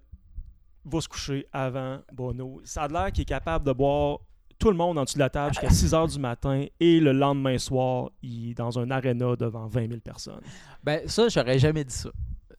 va 0.85 1.01
se 1.01 1.07
coucher 1.07 1.45
avant 1.51 1.99
Bono. 2.13 2.61
Ça 2.63 2.83
a 2.83 2.87
l'air 2.87 3.11
qu'il 3.11 3.23
est 3.23 3.25
capable 3.25 3.65
de 3.65 3.73
boire 3.73 4.19
tout 4.61 4.69
le 4.71 4.77
monde 4.77 4.97
en 4.97 5.03
dessous 5.03 5.15
de 5.15 5.19
la 5.19 5.29
table 5.29 5.53
jusqu'à 5.53 5.69
6 5.69 5.91
h 5.93 6.11
du 6.13 6.19
matin 6.19 6.65
et 6.79 6.99
le 6.99 7.11
lendemain 7.11 7.57
soir, 7.57 8.09
il 8.21 8.51
est 8.51 8.53
dans 8.53 8.77
un 8.79 8.89
aréna 8.91 9.35
devant 9.35 9.67
20 9.67 9.87
000 9.87 9.99
personnes. 10.01 10.41
Ben, 10.83 11.01
ça, 11.07 11.27
j'aurais 11.29 11.57
jamais 11.59 11.83
dit 11.83 11.93
ça. 11.93 12.09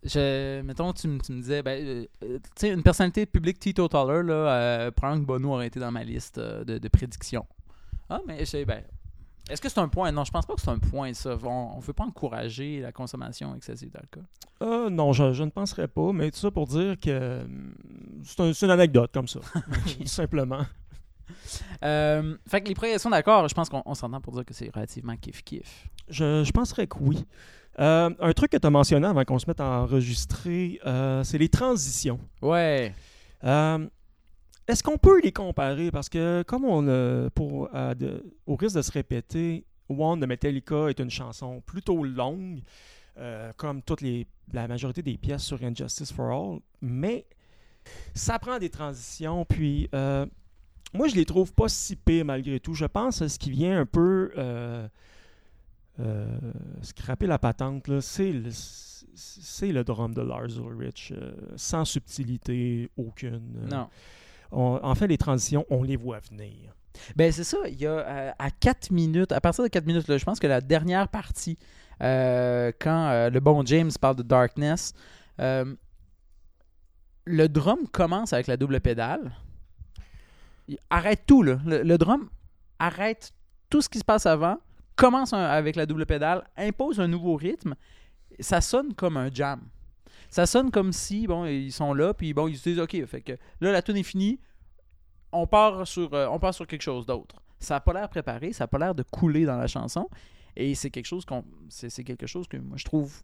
Je, 0.05 0.61
mettons, 0.63 0.93
tu, 0.93 1.07
me- 1.07 1.21
tu 1.21 1.33
me 1.33 1.41
disais, 1.41 1.63
ben, 1.63 1.81
euh, 1.87 2.05
euh, 2.25 2.39
tu 2.39 2.51
sais, 2.57 2.71
une 2.71 2.83
personnalité 2.83 3.25
publique 3.25 3.61
teetotaler, 3.61 4.23
là, 4.27 4.35
euh, 4.35 4.91
probablement 4.91 5.23
que 5.23 5.27
Bono 5.29 5.53
aurait 5.55 5.69
été 5.69 5.79
dans 5.79 5.93
ma 5.93 6.03
liste 6.03 6.39
euh, 6.39 6.65
de, 6.65 6.79
de 6.79 6.89
prédictions. 6.89 7.47
Ah, 8.11 8.21
mais 8.27 8.45
je 8.45 8.65
ben, 8.65 8.83
est-ce 9.49 9.61
que 9.61 9.69
c'est 9.69 9.79
un 9.79 9.89
point? 9.89 10.11
Non, 10.11 10.25
je 10.25 10.33
pense 10.33 10.45
pas 10.45 10.55
que 10.55 10.61
c'est 10.61 10.71
un 10.71 10.79
point, 10.79 11.13
ça. 11.15 11.37
On 11.45 11.77
ne 11.77 11.83
veut 11.83 11.93
pas 11.93 12.05
encourager 12.05 12.81
la 12.81 12.91
consommation 12.91 13.55
excessive 13.55 13.91
d'alcool. 13.93 14.25
Euh, 14.63 14.91
non, 14.91 15.13
je, 15.13 15.33
je 15.33 15.43
ne 15.45 15.51
penserais 15.51 15.89
pas, 15.89 16.13
mais 16.13 16.31
tout 16.33 16.39
ça 16.39 16.51
pour 16.51 16.67
dire 16.67 16.99
que 16.99 17.43
hum, 17.43 17.75
c'est 18.25 18.41
un- 18.41 18.53
une 18.53 18.71
anecdote 18.71 19.11
comme 19.15 19.29
ça, 19.29 19.39
tout 20.01 20.07
simplement. 20.07 20.63
Euh, 21.85 22.37
fait 22.49 22.61
que 22.61 22.69
les 22.69 22.75
projections 22.75 23.11
d'accord, 23.11 23.49
je 23.49 23.55
pense 23.55 23.69
qu'on 23.69 23.83
on 23.85 23.95
s'entend 23.95 24.21
pour 24.21 24.35
dire 24.35 24.45
que 24.45 24.55
c'est 24.55 24.71
relativement 24.75 25.15
kiff-kiff. 25.15 25.87
Je, 26.09 26.45
je 26.45 26.53
penserais 26.53 26.87
que 26.87 26.97
oui. 27.01 27.25
Euh, 27.79 28.11
un 28.21 28.33
truc 28.33 28.51
que 28.53 28.59
tu 28.59 28.67
as 28.67 28.71
mentionné 28.71 29.07
avant 29.07 29.25
qu'on 29.25 29.39
se 29.39 29.47
mette 29.49 29.61
à 29.61 29.81
enregistrer, 29.81 30.79
euh, 30.85 31.25
c'est 31.25 31.39
les 31.39 31.49
transitions. 31.49 32.21
Ouais. 32.43 32.95
Euh, 33.45 33.87
Est-ce 34.69 34.83
qu'on 34.83 34.99
peut 34.99 35.21
les 35.23 35.33
comparer? 35.33 35.91
Parce 35.91 36.09
que, 36.09 36.43
comme 36.47 36.65
on 36.65 36.87
a, 36.89 37.31
pour, 37.31 37.69
de- 37.97 38.25
au 38.47 38.57
risque 38.57 38.77
de 38.77 38.83
se 38.83 38.93
répéter, 38.93 39.65
One 39.89 40.21
de 40.21 40.27
Metallica 40.27 40.89
est 40.89 41.01
une 41.01 41.11
chanson 41.11 41.61
plutôt 41.67 42.05
longue, 42.05 42.61
comme 43.57 43.83
toutes 43.83 44.01
les, 44.03 44.27
la 44.53 44.69
majorité 44.69 45.03
des 45.03 45.19
pièces 45.19 45.43
sur 45.43 45.63
Injustice 45.63 46.13
for 46.13 46.31
All, 46.31 46.61
mais 46.81 47.27
ça 48.15 48.39
prend 48.39 48.59
des 48.59 48.71
transitions, 48.71 49.45
puis 49.45 49.89
moi 50.93 51.09
je 51.09 51.15
les 51.15 51.25
trouve 51.25 51.53
pas 51.53 51.69
si 51.69 51.97
pires 51.97 52.25
malgré 52.25 52.61
tout. 52.61 52.75
Je 52.75 52.87
pense 52.87 53.23
à 53.23 53.29
ce 53.29 53.39
qui 53.39 53.51
vient 53.51 53.79
un 53.81 53.87
peu 53.87 54.33
euh, 54.37 54.87
euh, 56.01 56.27
scraper 56.83 57.27
la 57.27 57.39
patente, 57.39 58.01
c'est 58.01 58.33
le, 58.33 58.51
c'est 59.15 59.73
le 59.73 59.85
drum 59.85 60.15
de 60.15 60.23
Lars 60.23 60.47
Ulrich, 60.59 61.13
euh, 61.17 61.33
sans 61.57 61.85
subtilité 61.85 62.91
aucune. 62.97 63.67
Non. 63.71 63.89
on- 64.53 64.81
en 64.83 64.95
fait, 64.95 65.07
les 65.07 65.19
transitions, 65.19 65.67
on 65.71 65.83
les 65.83 65.97
voit 65.97 66.21
venir. 66.31 66.75
Ben 67.17 67.33
c'est 67.33 67.45
ça, 67.45 67.59
il 67.69 67.81
y 67.81 67.87
a 67.87 67.91
euh, 67.93 68.31
à 68.39 68.51
4 68.51 68.91
minutes, 68.91 69.33
à 69.33 69.41
partir 69.41 69.65
de 69.65 69.69
4 69.69 69.87
minutes, 69.87 70.09
là, 70.09 70.19
je 70.19 70.25
pense 70.25 70.39
que 70.39 70.47
la 70.47 70.61
dernière 70.61 71.09
partie, 71.09 71.59
euh, 72.03 72.71
quand 72.81 73.31
le 73.31 73.41
bon 73.41 73.65
James 73.65 73.91
parle 74.01 74.17
de 74.17 74.23
Darkness, 74.23 74.93
le 75.39 75.77
drum 77.49 77.87
commence 77.93 78.33
avec 78.33 78.47
la 78.47 78.57
double 78.57 78.81
pédale. 78.81 79.33
Arrête 80.91 81.25
tout. 81.27 81.43
Le, 81.43 81.97
drum 81.97 82.29
arrête 82.79 83.33
tout 83.71 83.81
ce 83.81 83.89
qui 83.89 83.99
se 83.99 84.05
passe 84.05 84.27
avant, 84.27 84.59
commence 84.97 85.33
avec 85.33 85.77
la 85.77 85.87
double 85.87 86.05
pédale, 86.05 86.45
impose 86.57 87.01
un 87.01 87.09
nouveau 87.09 87.37
rythme. 87.37 87.75
Ça 88.41 88.61
sonne 88.61 88.95
comme 88.95 89.17
un 89.17 89.31
jam. 89.31 89.61
Ça 90.29 90.47
sonne 90.47 90.71
comme 90.71 90.93
si, 90.93 91.27
bon, 91.27 91.45
ils 91.45 91.73
sont 91.73 91.95
là, 91.95 92.15
puis 92.15 92.35
bon, 92.35 92.49
ils 92.49 92.57
se 92.57 92.69
disent, 92.71 92.81
OK, 92.81 93.05
fait 93.07 93.21
que 93.21 93.33
là, 93.61 93.71
la 93.71 93.83
tune 93.83 93.97
est 93.99 94.03
finie, 94.03 94.41
on 95.31 95.47
part 95.47 95.87
sur, 95.87 96.13
euh, 96.15 96.39
quelque 96.67 96.83
chose 96.83 97.07
d'autre. 97.07 97.37
Ça 97.59 97.75
n'a 97.75 97.81
pas 97.81 97.93
l'air 97.93 98.09
préparé, 98.09 98.53
ça 98.53 98.65
n'a 98.65 98.69
pas 98.69 98.79
l'air 98.79 98.95
de 98.95 99.03
couler 99.03 99.45
dans 99.45 99.57
la 99.57 99.67
chanson. 99.67 100.09
Et 100.57 100.75
c'est 100.75 100.91
quelque 100.91 101.07
chose 101.07 101.25
que 101.25 102.57
moi 102.57 102.77
je 102.77 102.85
trouve 102.85 103.23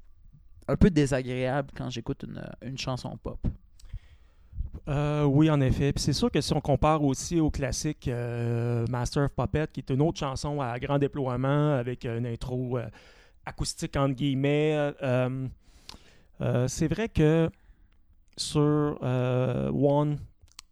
un 0.66 0.76
peu 0.76 0.90
désagréable 0.90 1.72
quand 1.76 1.90
j'écoute 1.90 2.24
une 2.62 2.78
chanson 2.78 3.16
pop. 3.18 3.38
Euh, 4.88 5.24
oui, 5.24 5.50
en 5.50 5.60
effet. 5.60 5.92
Puis 5.92 6.02
c'est 6.02 6.12
sûr 6.14 6.30
que 6.30 6.40
si 6.40 6.52
on 6.54 6.60
compare 6.60 7.02
aussi 7.04 7.40
au 7.40 7.50
classique 7.50 8.08
euh, 8.08 8.86
Master 8.88 9.24
of 9.24 9.32
Puppet, 9.32 9.66
qui 9.72 9.80
est 9.80 9.90
une 9.90 10.00
autre 10.00 10.18
chanson 10.18 10.60
à 10.60 10.78
grand 10.78 10.98
déploiement 10.98 11.74
avec 11.74 12.04
une 12.06 12.26
intro 12.26 12.78
euh, 12.78 12.86
acoustique 13.44 13.96
entre 13.96 14.14
guillemets, 14.14 14.92
c'est 16.68 16.88
vrai 16.88 17.08
que 17.08 17.50
sur 18.36 18.98
One, 19.02 20.18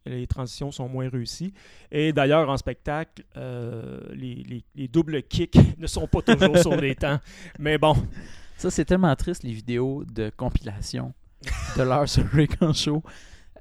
les 0.06 0.26
transitions 0.26 0.70
sont 0.70 0.88
moins 0.88 1.08
réussies. 1.08 1.52
Et 1.90 2.12
d'ailleurs, 2.12 2.48
en 2.48 2.56
spectacle, 2.56 3.24
les, 3.34 4.34
les- 4.44 4.64
les 4.74 4.88
doubles 4.88 5.22
kicks 5.24 5.58
ne 5.78 5.86
sont 5.86 6.06
pas 6.06 6.22
toujours 6.22 6.56
sur 6.58 6.76
les 6.76 6.94
temps. 6.94 7.18
Mais 7.58 7.76
bon, 7.78 7.94
Ça, 8.56 8.70
c'est 8.70 8.84
tellement 8.86 9.14
triste, 9.16 9.42
les 9.42 9.52
vidéos 9.52 10.04
de 10.04 10.30
compilation 10.34 11.12
de 11.76 11.82
Lars 11.82 12.06
Ulrich 12.18 12.52
en 12.62 12.72
show. 12.72 13.02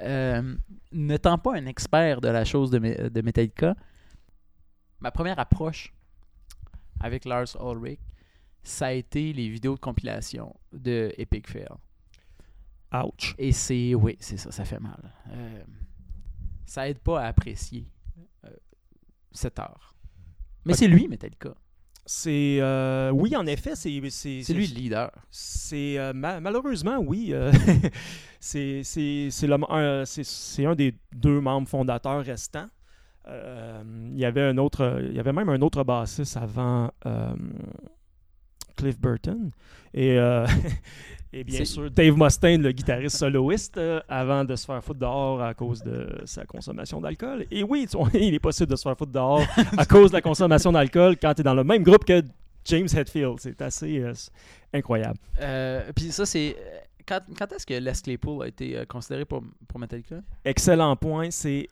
Euh, 0.01 0.55
N'étant 0.91 1.37
pas 1.37 1.55
un 1.55 1.65
expert 1.65 2.21
de 2.21 2.27
la 2.29 2.45
chose 2.45 2.71
de, 2.71 2.79
Me- 2.79 3.09
de 3.09 3.21
Metallica, 3.21 3.75
ma 4.99 5.11
première 5.11 5.39
approche 5.39 5.93
avec 6.99 7.25
Lars 7.25 7.55
Ulrich, 7.61 7.99
ça 8.63 8.87
a 8.87 8.91
été 8.93 9.33
les 9.33 9.49
vidéos 9.49 9.75
de 9.75 9.79
compilation 9.79 10.55
de 10.73 11.13
Epic 11.17 11.47
Fail. 11.49 11.67
ouch. 12.93 13.35
Et 13.37 13.51
c'est, 13.51 13.93
oui, 13.93 14.15
c'est 14.19 14.37
ça, 14.37 14.51
ça 14.51 14.63
fait 14.65 14.79
mal. 14.79 15.11
Euh, 15.31 15.63
ça 16.65 16.87
aide 16.89 16.99
pas 16.99 17.21
à 17.21 17.27
apprécier 17.27 17.91
euh, 18.45 18.49
cet 19.31 19.59
art. 19.59 19.93
Mais 20.65 20.73
c'est 20.73 20.87
lui, 20.87 21.07
Metallica. 21.07 21.53
C'est. 22.05 22.57
euh, 22.61 23.09
oui, 23.11 23.35
en 23.35 23.45
effet, 23.47 23.75
c'est. 23.75 23.99
C'est 24.09 24.43
C'est 24.43 24.53
lui 24.53 24.67
le 24.67 24.75
leader. 24.75 25.11
C'est 25.31 25.97
euh, 25.97 26.13
ma- 26.13 26.39
malheureusement 26.39 26.97
oui, 26.99 27.29
euh, 27.33 27.51
c'est 28.39 28.83
c'est 28.83 30.65
un, 30.65 30.75
des 30.75 30.95
deux 31.15 31.41
membres 31.41 31.67
fondateurs 31.67 32.23
restants. 32.23 32.67
Il 33.27 34.19
y 34.19 34.25
avait 34.25 34.43
un 34.43 34.57
autre, 34.59 35.01
il 35.03 35.15
y 35.15 35.19
avait 35.19 35.33
même 35.33 35.49
un 35.49 35.61
autre 35.61 35.83
bassiste 35.83 36.37
avant 36.37 36.91
Cliff 38.75 38.99
Burton 38.99 39.51
et 39.93 40.17
et 41.37 41.43
bien 41.43 41.65
sûr, 41.65 41.91
Dave 41.91 42.17
Mustaine, 42.17 42.61
le 42.61 42.71
guitariste 42.71 43.17
soloiste, 43.17 43.77
euh, 43.77 43.99
avant 44.07 44.45
de 44.45 44.55
se 44.55 44.65
faire 44.65 44.81
foutre 44.81 44.99
dehors 45.01 45.41
à 45.41 45.53
cause 45.53 45.83
de 45.83 46.21
sa 46.23 46.45
consommation 46.45 47.01
d'alcool. 47.01 47.45
Et 47.51 47.61
oui, 47.61 47.87
tu- 47.91 47.97
il 48.17 48.33
est 48.33 48.39
possible 48.39 48.71
de 48.71 48.75
se 48.77 48.83
faire 48.83 48.97
foutre 48.97 49.11
dehors 49.11 49.43
à 49.77 49.85
cause 49.85 50.11
de 50.11 50.15
la 50.15 50.21
consommation 50.21 50.71
d'alcool 50.71 51.17
quand 51.21 51.33
tu 51.33 51.41
es 51.41 51.43
dans 51.43 51.53
le 51.53 51.65
même 51.65 51.83
groupe 51.83 52.05
que 52.05 52.21
James 52.65 52.87
Hetfield. 52.95 53.35
C'est 53.39 53.61
assez 53.61 53.99
euh, 53.99 54.13
incroyable. 54.73 55.19
Euh, 55.41 55.91
Puis 55.93 56.11
ça, 56.11 56.25
c'est. 56.25 56.55
quand, 57.05 57.19
quand 57.37 57.51
est-ce 57.51 57.65
que 57.65 57.73
Les 57.73 57.91
Claypool 58.01 58.43
a 58.43 58.47
été 58.47 58.85
considéré 58.87 59.25
pour, 59.25 59.43
pour 59.67 59.79
Metallica? 59.79 60.15
Excellent 60.45 60.95
point. 60.95 61.31
C'est 61.31 61.67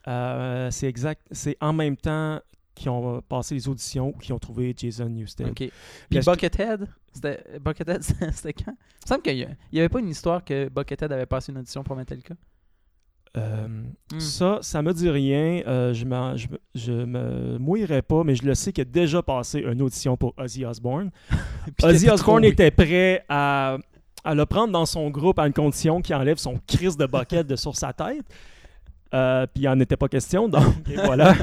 exact. 0.84 1.22
C'est 1.32 1.56
en 1.62 1.72
même 1.72 1.96
temps 1.96 2.42
qu'ils 2.76 2.90
ont 2.90 3.22
passé 3.22 3.56
les 3.56 3.68
auditions 3.70 4.10
ou 4.10 4.18
qu'ils 4.20 4.34
ont 4.34 4.40
trouvé 4.40 4.74
Jason 4.76 5.08
Newsted. 5.08 5.48
Ok. 5.50 5.70
Puis 6.10 6.20
Buckethead? 6.20 6.88
C'était 7.14 7.44
Buckethead, 7.60 8.02
c'était 8.34 8.54
quand? 8.54 8.72
Il 8.72 9.06
me 9.06 9.08
semble 9.08 9.22
qu'il 9.22 9.58
n'y 9.72 9.80
avait 9.80 9.90
pas 9.90 10.00
une 10.00 10.10
histoire 10.10 10.44
que 10.44 10.68
Buckethead 10.70 11.12
avait 11.12 11.26
passé 11.26 11.52
une 11.52 11.60
audition 11.60 11.84
pour 11.84 11.96
Metallica. 11.96 12.34
Euh, 13.36 13.68
Hmm. 14.12 14.20
Ça, 14.20 14.60
ça 14.62 14.82
me 14.84 14.94
dit 14.94 15.10
rien. 15.10 15.64
Euh, 15.66 15.92
je, 15.94 16.06
m'en- 16.06 16.38
je, 16.38 16.48
me- 16.50 16.60
je 16.76 16.92
me 16.92 17.58
mouillerai 17.58 18.04
pas, 18.04 18.24
mais 18.24 18.36
je 18.36 18.44
le 18.46 18.54
sais 18.54 18.72
qu'il 18.72 18.84
a 18.84 18.86
déjà 18.86 19.24
passé 19.24 19.60
une 19.60 19.82
audition 19.82 20.16
pour 20.16 20.34
Ozzy 20.38 20.66
Osbourne. 20.66 21.10
Ozzy 21.84 22.10
Osbourne 22.12 22.44
était 22.44 22.70
prêt 22.70 23.26
à, 23.28 23.78
à 24.24 24.36
le 24.36 24.46
prendre 24.46 24.72
dans 24.72 24.86
son 24.86 25.10
groupe 25.10 25.40
à 25.40 25.48
une 25.48 25.54
condition 25.54 26.00
qu'il 26.02 26.14
enlève 26.14 26.38
son 26.38 26.60
crise 26.68 26.96
de 26.96 27.08
bucket 27.08 27.48
de 27.48 27.56
sur 27.56 27.76
sa 27.76 27.92
tête. 27.92 28.24
Euh, 29.14 29.46
puis 29.46 29.64
il 29.64 29.70
n'en 29.70 29.80
était 29.80 29.96
pas 29.98 30.08
question, 30.08 30.48
donc 30.50 30.64
et 30.90 30.96
voilà. 30.96 31.36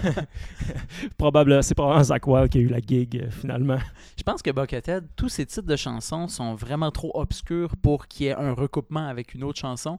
Probable, 1.19 1.63
c'est 1.63 1.75
probablement 1.75 2.03
Zach 2.03 2.27
Wild 2.27 2.49
qui 2.49 2.59
a 2.59 2.61
eu 2.63 2.67
la 2.67 2.81
gig 2.81 3.17
euh, 3.17 3.31
finalement. 3.31 3.79
Je 4.19 4.23
pense 4.23 4.43
que 4.43 4.51
Buckethead, 4.51 5.07
tous 5.15 5.29
ses 5.29 5.47
titres 5.47 5.67
de 5.67 5.77
chansons 5.77 6.27
sont 6.29 6.55
vraiment 6.55 6.91
trop 6.91 7.13
obscurs 7.15 7.77
pour 7.77 8.09
qu'il 8.09 8.27
y 8.27 8.29
ait 8.31 8.35
un 8.35 8.53
recoupement 8.53 9.07
avec 9.07 9.35
une 9.35 9.45
autre 9.45 9.59
chanson. 9.59 9.99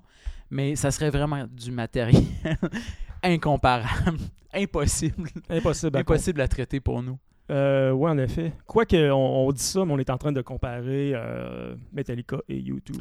Mais 0.49 0.75
ça 0.75 0.91
serait 0.91 1.09
vraiment 1.09 1.45
du 1.49 1.71
matériel 1.71 2.23
incomparable, 3.23 4.17
impossible, 4.53 5.29
Impossible. 5.49 5.95
à 5.97 6.01
impossible 6.01 6.41
à 6.41 6.47
traiter 6.47 6.79
pour 6.81 7.01
nous. 7.01 7.17
Euh, 7.49 7.91
ouais, 7.91 8.09
en 8.11 8.17
effet. 8.17 8.53
Quoique, 8.65 9.11
on, 9.11 9.47
on 9.47 9.51
dit 9.51 9.61
ça, 9.63 9.85
mais 9.85 9.93
on 9.93 9.99
est 9.99 10.09
en 10.09 10.17
train 10.17 10.31
de 10.31 10.41
comparer 10.41 11.11
euh, 11.15 11.75
Metallica 11.93 12.37
et 12.49 12.61
U2. 12.61 12.99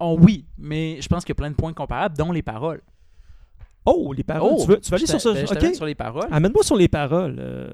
Oh 0.00 0.16
oui, 0.20 0.46
mais 0.58 1.00
je 1.00 1.08
pense 1.08 1.24
qu'il 1.24 1.30
y 1.30 1.36
a 1.36 1.40
plein 1.40 1.50
de 1.50 1.56
points 1.56 1.72
comparables, 1.72 2.16
dont 2.16 2.32
les 2.32 2.42
paroles. 2.42 2.80
Oh, 3.92 4.12
les 4.12 4.22
paroles. 4.24 4.52
Oh, 4.56 4.62
tu, 4.62 4.68
veux, 4.70 4.80
tu 4.80 4.90
vas 4.90 4.96
aller 4.96 5.06
sur 5.06 5.20
ça? 5.20 5.34
sur 5.74 5.86
les 5.86 5.94
paroles. 5.94 6.28
Amène-moi 6.30 6.62
sur 6.62 6.76
les 6.76 6.88
paroles. 6.88 7.36
euh. 7.38 7.72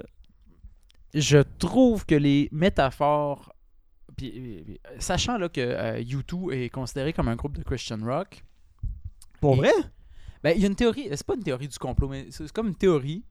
je 1.15 1.39
trouve 1.59 2.05
que 2.07 2.15
les 2.15 2.49
métaphores, 2.53 3.53
puis, 4.17 4.31
puis, 4.65 4.81
sachant 4.99 5.39
là, 5.39 5.49
que 5.49 5.61
euh, 5.61 6.01
U2 6.03 6.53
est 6.53 6.69
considéré 6.71 7.13
comme 7.13 7.29
un 7.29 7.37
groupe 7.37 7.57
de 7.57 7.63
Christian 7.63 7.99
rock, 8.03 8.43
Pour 9.41 9.55
Et- 9.55 9.59
vrai? 9.59 9.73
ben, 10.43 10.53
il 10.57 10.63
y 10.63 10.65
a 10.65 10.69
une 10.69 10.75
théorie, 10.77 11.09
c'est 11.11 11.27
pas 11.27 11.35
une 11.35 11.43
théorie 11.43 11.69
du 11.69 11.79
complot, 11.79 12.09
mais 12.09 12.27
c'est 12.31 12.51
comme 12.53 12.69
une 12.69 12.75
théorie 12.77 13.25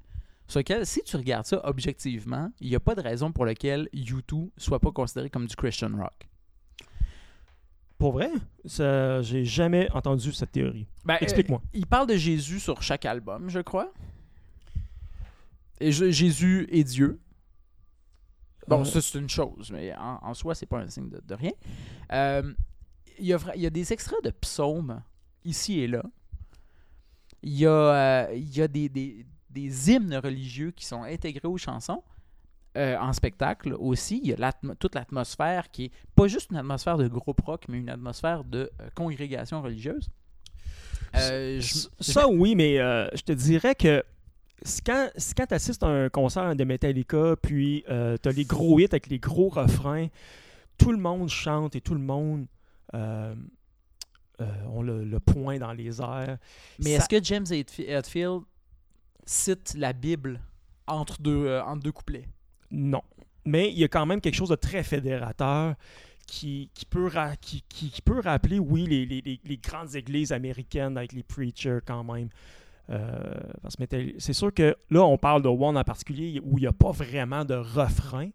sur 0.47 0.59
laquelle, 0.59 0.85
si 0.85 1.01
tu 1.03 1.15
regardes 1.17 1.45
ça 1.45 1.59
objectivement, 1.63 2.51
il 2.59 2.69
n'y 2.69 2.75
a 2.75 2.79
pas 2.79 2.93
de 2.95 3.01
raison 3.01 3.31
pour 3.31 3.45
laquelle 3.45 3.89
U2 3.93 4.49
soit 4.57 4.79
pas 4.79 4.91
considéré 4.91 5.29
comme 5.29 5.47
du 5.47 5.55
Christian 5.55 5.89
rock. 5.97 6.27
Pour 7.97 8.11
vrai? 8.13 8.29
Ça, 8.65 9.21
J'ai 9.21 9.45
jamais 9.45 9.89
entendu 9.91 10.31
cette 10.33 10.51
théorie. 10.51 10.87
Ben, 11.05 11.17
Explique-moi. 11.21 11.61
euh, 11.63 11.69
il 11.73 11.85
parle 11.85 12.07
de 12.07 12.15
Jésus 12.15 12.59
sur 12.59 12.81
chaque 12.83 13.05
album, 13.05 13.49
je 13.49 13.59
crois. 13.59 13.91
Et 15.79 15.91
je- 15.91 16.11
Jésus 16.11 16.67
est 16.71 16.83
Dieu. 16.83 17.19
Bon, 18.67 18.81
Euh, 18.81 18.85
ça 18.85 19.01
c'est 19.01 19.19
une 19.19 19.29
chose, 19.29 19.71
mais 19.71 19.93
en, 19.95 20.19
en 20.23 20.33
soi, 20.33 20.55
c'est 20.55 20.65
pas 20.65 20.79
un 20.79 20.89
signe 20.89 21.09
de, 21.09 21.21
de 21.25 21.33
rien. 21.35 21.51
Euh, 22.11 22.53
il, 23.19 23.25
y 23.27 23.33
a, 23.33 23.37
vra- 23.37 23.51
il 23.55 23.61
y 23.61 23.65
a 23.65 23.69
des 23.69 23.93
extraits 23.93 24.23
de 24.23 24.31
psaumes 24.31 25.01
ici 25.43 25.79
et 25.79 25.87
là. 25.87 26.03
Il 27.43 27.53
y 27.53 27.65
a, 27.67 28.33
il 28.33 28.55
y 28.57 28.61
a 28.61 28.67
des, 28.67 28.89
des- 28.89 29.25
des 29.51 29.91
hymnes 29.91 30.15
religieux 30.15 30.71
qui 30.71 30.85
sont 30.85 31.03
intégrés 31.03 31.47
aux 31.47 31.57
chansons. 31.57 32.03
Euh, 32.75 32.97
en 32.99 33.13
spectacle 33.13 33.73
aussi, 33.79 34.19
il 34.23 34.29
y 34.29 34.33
a 34.33 34.35
l'atmo- 34.37 34.75
toute 34.75 34.95
l'atmosphère 34.95 35.69
qui 35.71 35.85
est 35.85 35.91
pas 36.15 36.27
juste 36.27 36.51
une 36.51 36.57
atmosphère 36.57 36.97
de 36.97 37.07
groupe 37.07 37.41
rock, 37.41 37.65
mais 37.69 37.77
une 37.79 37.89
atmosphère 37.89 38.43
de 38.43 38.69
euh, 38.81 38.89
congrégation 38.95 39.61
religieuse. 39.61 40.09
Euh, 41.15 41.59
je- 41.61 41.87
ça, 42.01 42.27
oui, 42.27 42.55
mais 42.55 42.79
euh, 42.79 43.07
je 43.15 43.21
te 43.21 43.31
dirais 43.31 43.75
que 43.75 44.03
quand, 44.85 45.09
quand 45.37 45.45
tu 45.47 45.53
assistes 45.53 45.83
à 45.83 45.87
un 45.87 46.09
concert 46.09 46.55
de 46.55 46.63
Metallica, 46.63 47.35
puis 47.41 47.83
tu 47.87 47.91
as 47.93 48.31
les 48.31 48.45
gros 48.45 48.79
hits 48.79 48.87
avec 48.91 49.07
les 49.07 49.19
gros 49.19 49.49
refrains, 49.49 50.07
tout 50.77 50.91
le 50.91 50.97
monde 50.97 51.29
chante 51.29 51.75
et 51.75 51.81
tout 51.81 51.93
le 51.93 52.01
monde 52.01 52.47
ont 54.67 54.81
le, 54.81 55.03
le 55.05 55.19
poing 55.19 55.57
dans 55.59 55.71
les 55.73 56.01
airs. 56.01 56.37
Mais 56.79 56.91
Ça- 56.91 56.97
est-ce 56.97 57.09
que 57.09 57.23
James 57.23 57.45
Hetfi- 57.45 57.87
Hetfield 57.87 58.41
cite 59.25 59.73
la 59.77 59.93
Bible 59.93 60.41
entre 60.87 61.21
deux, 61.21 61.45
euh, 61.45 61.63
entre 61.63 61.83
deux 61.83 61.91
couplets? 61.91 62.27
Non. 62.75 63.01
Mais 63.45 63.71
il 63.71 63.77
y 63.77 63.83
a 63.83 63.87
quand 63.87 64.05
même 64.05 64.21
quelque 64.21 64.35
chose 64.35 64.49
de 64.49 64.55
très 64.55 64.83
fédérateur 64.83 65.75
qui, 66.27 66.69
qui, 66.73 66.85
peut, 66.85 67.07
ra- 67.07 67.35
qui, 67.35 67.63
qui- 67.69 67.89
qui 67.91 68.01
peut 68.01 68.19
rappeler, 68.19 68.57
oui, 68.59 68.85
les, 68.87 69.05
les- 69.05 69.21
les- 69.21 69.39
les 69.43 69.57
grandes 69.57 69.95
églises 69.95 70.31
américaines 70.31 70.97
avec 70.97 71.13
les 71.13 71.23
preachers 71.23 71.79
quand 71.85 72.03
même. 72.03 72.29
Euh, 72.89 73.39
c'est 74.17 74.33
sûr 74.33 74.53
que 74.53 74.75
là, 74.89 75.03
on 75.05 75.17
parle 75.17 75.41
de 75.41 75.47
One 75.47 75.77
en 75.77 75.83
particulier 75.83 76.39
où 76.43 76.57
il 76.57 76.61
n'y 76.61 76.67
a 76.67 76.73
pas 76.73 76.91
vraiment 76.91 77.45
de 77.45 77.53
refrain. 77.55 78.29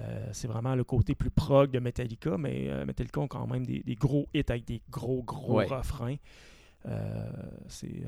Euh, 0.00 0.28
c'est 0.32 0.48
vraiment 0.48 0.74
le 0.74 0.84
côté 0.84 1.14
plus 1.14 1.30
prog 1.30 1.70
de 1.70 1.78
Metallica, 1.78 2.36
mais 2.38 2.68
euh, 2.68 2.84
Metallica 2.84 3.20
ont 3.20 3.28
quand 3.28 3.46
même 3.46 3.64
des, 3.66 3.80
des 3.80 3.94
gros 3.94 4.26
hits 4.34 4.42
avec 4.48 4.64
des 4.64 4.80
gros, 4.90 5.22
gros 5.22 5.58
Ouais. 5.58 5.66
refrains. 5.66 6.16
C'est, 7.68 8.02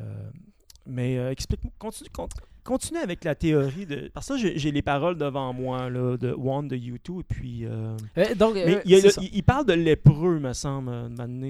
mais 0.86 1.18
euh, 1.18 1.30
explique-moi, 1.30 1.72
continue, 1.78 2.10
con- 2.10 2.28
continue 2.68 2.98
avec 2.98 3.24
la 3.24 3.34
théorie 3.34 3.86
de. 3.86 4.10
Parce 4.12 4.28
que 4.28 4.38
ça, 4.38 4.50
j'ai, 4.54 4.70
les 4.70 4.82
paroles 4.82 5.16
devant 5.16 5.54
moi 5.54 5.88
là, 5.88 6.18
de 6.18 6.32
One, 6.32 6.68
de 6.68 6.76
U2, 6.76 7.20
et 7.20 7.24
puis. 7.24 7.64
euh, 7.64 7.96
Euh, 8.18 8.34
donc, 8.34 8.54
mais 8.56 8.76
euh, 8.76 8.82
il, 8.84 8.94
a 8.94 9.42
parle 9.42 9.64
de 9.64 9.72
lépreux, 9.72 10.38
me 10.38 10.52
semble, 10.52 10.92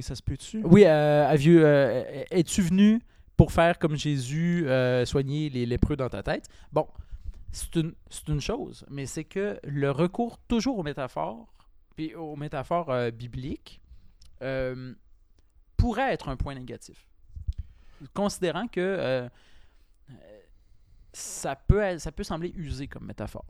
ça 0.01 0.15
se 0.15 0.23
peut-tu? 0.23 0.63
Oui, 0.65 0.85
euh, 0.87 2.25
es-tu 2.31 2.63
venu 2.63 3.01
pour 3.37 3.51
faire 3.51 3.81
comme 3.81 3.97
Jésus, 3.97 4.65
soigner 5.07 5.51
les 5.51 5.67
lépreux 5.67 5.97
dans 5.97 6.09
ta 6.09 6.23
tête? 6.23 6.47
Bon, 6.73 6.87
c'est 7.51 7.75
une, 7.75 7.95
une 8.29 8.41
chose, 8.41 8.87
mais 8.89 9.07
c'est 9.07 9.25
que 9.25 9.59
le 9.65 9.91
recours 9.91 10.39
toujours 10.47 10.79
aux 10.79 10.85
métaphores, 10.85 11.49
puis 11.97 12.15
aux 12.15 12.37
métaphores 12.37 13.11
bibliques, 13.11 13.81
pourrait 15.77 16.13
être 16.13 16.29
un 16.29 16.37
point 16.37 16.55
négatif. 16.55 17.05
Considérant 18.15 18.69
que 18.69 19.29
ça, 21.13 21.57
peut, 21.57 21.99
ça 21.99 22.13
peut 22.13 22.25
sembler 22.25 22.53
usé 22.57 22.87
comme 22.87 23.07
métaphore. 23.07 23.47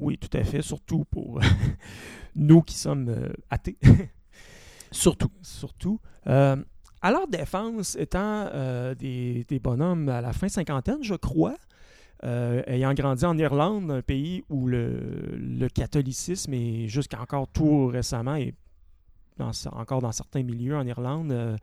Oui, 0.00 0.18
tout 0.18 0.36
à 0.36 0.42
fait, 0.44 0.62
surtout 0.62 1.04
pour 1.04 1.40
nous 2.34 2.62
qui 2.62 2.74
sommes 2.74 3.08
euh, 3.08 3.32
athées. 3.50 3.78
Surtout. 4.90 5.30
surtout. 5.42 6.00
Euh, 6.28 6.56
à 7.02 7.10
leur 7.10 7.26
défense, 7.26 7.96
étant 7.96 8.48
euh, 8.54 8.94
des, 8.94 9.44
des 9.48 9.58
bonhommes 9.58 10.08
à 10.08 10.20
la 10.20 10.32
fin 10.32 10.48
cinquantaine, 10.48 11.02
je 11.02 11.14
crois, 11.14 11.56
euh, 12.22 12.62
ayant 12.66 12.94
grandi 12.94 13.26
en 13.26 13.36
Irlande, 13.36 13.90
un 13.90 14.02
pays 14.02 14.44
où 14.48 14.66
le, 14.66 15.36
le 15.36 15.68
catholicisme 15.68 16.54
est 16.54 16.86
jusqu'à 16.88 17.20
encore 17.20 17.48
tout 17.48 17.88
récemment 17.88 18.36
et 18.36 18.54
dans, 19.36 19.50
encore 19.72 20.00
dans 20.00 20.12
certains 20.12 20.44
milieux 20.44 20.76
en 20.76 20.86
Irlande, 20.86 21.58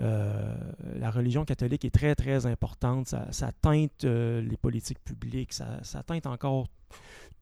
euh, 0.00 0.10
euh, 0.10 0.54
la 0.98 1.10
religion 1.10 1.44
catholique 1.44 1.84
est 1.84 1.94
très 1.94 2.14
très 2.14 2.46
importante. 2.46 3.08
Ça, 3.08 3.52
teinte 3.60 4.04
euh, 4.04 4.40
les 4.40 4.56
politiques 4.56 5.02
publiques, 5.04 5.52
ça, 5.52 6.02
teinte 6.06 6.26
encore 6.26 6.68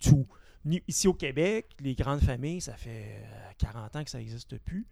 tout. 0.01 0.27
Ici 0.87 1.09
au 1.09 1.15
Québec, 1.15 1.69
les 1.81 1.95
grandes 1.95 2.21
familles, 2.21 2.61
ça 2.61 2.75
fait 2.75 3.23
euh, 3.23 3.51
40 3.59 3.97
ans 3.97 4.05
que 4.05 4.11
ça 4.11 4.19
n'existe 4.19 4.59
plus. 4.59 4.87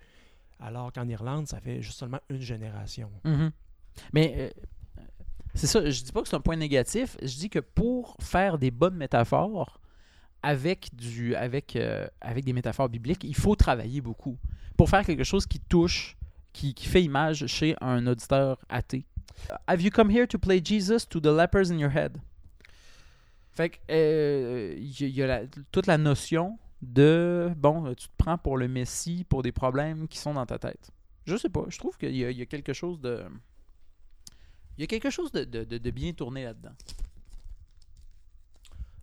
Alors 0.59 0.93
qu'en 0.93 1.07
Irlande, 1.09 1.49
ça 1.49 1.61
fait 1.61 1.83
juste 1.83 1.99
seulement 1.99 2.21
une 2.31 2.41
génération. 2.41 3.11
Mhm. 3.25 3.51
Mais 4.13 4.35
euh, 4.39 4.51
c'est 5.55 5.67
ça, 5.67 5.89
je 5.89 6.03
dis 6.03 6.13
pas 6.13 6.23
que 6.23 6.29
c'est 6.29 6.37
un 6.37 6.41
point 6.41 6.57
négatif, 6.57 7.17
je 7.21 7.37
dis 7.37 7.51
que 7.51 7.59
pour 7.59 8.17
faire 8.21 8.59
des 8.59 8.71
bonnes 8.71 8.97
métaphores 8.97 9.81
avec, 10.43 10.95
du, 10.95 11.35
avec, 11.35 11.77
euh, 11.77 12.07
avec 12.21 12.45
des 12.45 12.53
métaphores 12.53 12.89
bibliques, 12.89 13.25
il 13.25 13.35
faut 13.35 13.57
travailler 13.57 14.01
beaucoup. 14.01 14.39
Pour 14.77 14.89
faire 14.89 15.05
quelque 15.05 15.25
chose 15.25 15.47
qui 15.47 15.59
touche, 15.59 16.17
qui, 16.57 16.73
qui 16.75 16.87
fait 16.87 17.03
image 17.03 17.47
chez 17.47 17.77
un 17.83 18.07
auditeur 18.07 18.59
athée. 18.71 19.05
Have 19.67 19.83
you 19.83 19.91
come 19.91 20.11
here 20.11 20.27
to 20.27 20.39
play 20.39 20.61
Jesus 20.65 21.07
to 21.11 21.21
the 21.21 21.27
lepers 21.27 21.71
in 21.71 21.79
your 21.79 21.91
head? 21.95 22.17
Fait 23.53 23.69
que, 23.71 23.77
euh, 23.91 24.75
il 24.79 25.01
y 25.01 25.05
a- 25.05 25.07
il 25.09 25.15
y 25.15 25.23
a 25.23 25.27
la- 25.27 25.47
toute 25.71 25.87
la 25.87 25.99
notion 25.99 26.59
de, 26.81 27.51
bon, 27.57 27.95
tu 27.95 28.09
te 28.09 28.13
prends 28.17 28.39
pour 28.39 28.57
le 28.57 28.69
Messie 28.69 29.25
pour 29.29 29.43
des 29.43 29.53
problèmes 29.53 30.09
qui 30.09 30.19
sont 30.19 30.33
dans 30.35 30.47
ta 30.47 30.59
tête. 30.59 30.91
Je 31.27 31.37
sais 31.37 31.49
pas, 31.51 31.65
je 31.69 31.77
trouve 31.79 31.97
qu'il 31.99 32.17
y, 32.17 32.25
a- 32.25 32.31
il 32.31 32.39
y 32.39 32.43
a 32.43 32.47
quelque 32.47 32.73
chose 32.73 33.01
de... 33.01 33.23
Il 34.79 34.83
y 34.83 34.85
a 34.85 34.87
quelque 34.87 35.11
chose 35.11 35.33
de, 35.33 35.45
de- 35.45 35.65
de- 35.65 35.79
de 35.79 35.91
bien 35.91 36.13
tourné 36.13 36.45
là-dedans. 36.45 36.75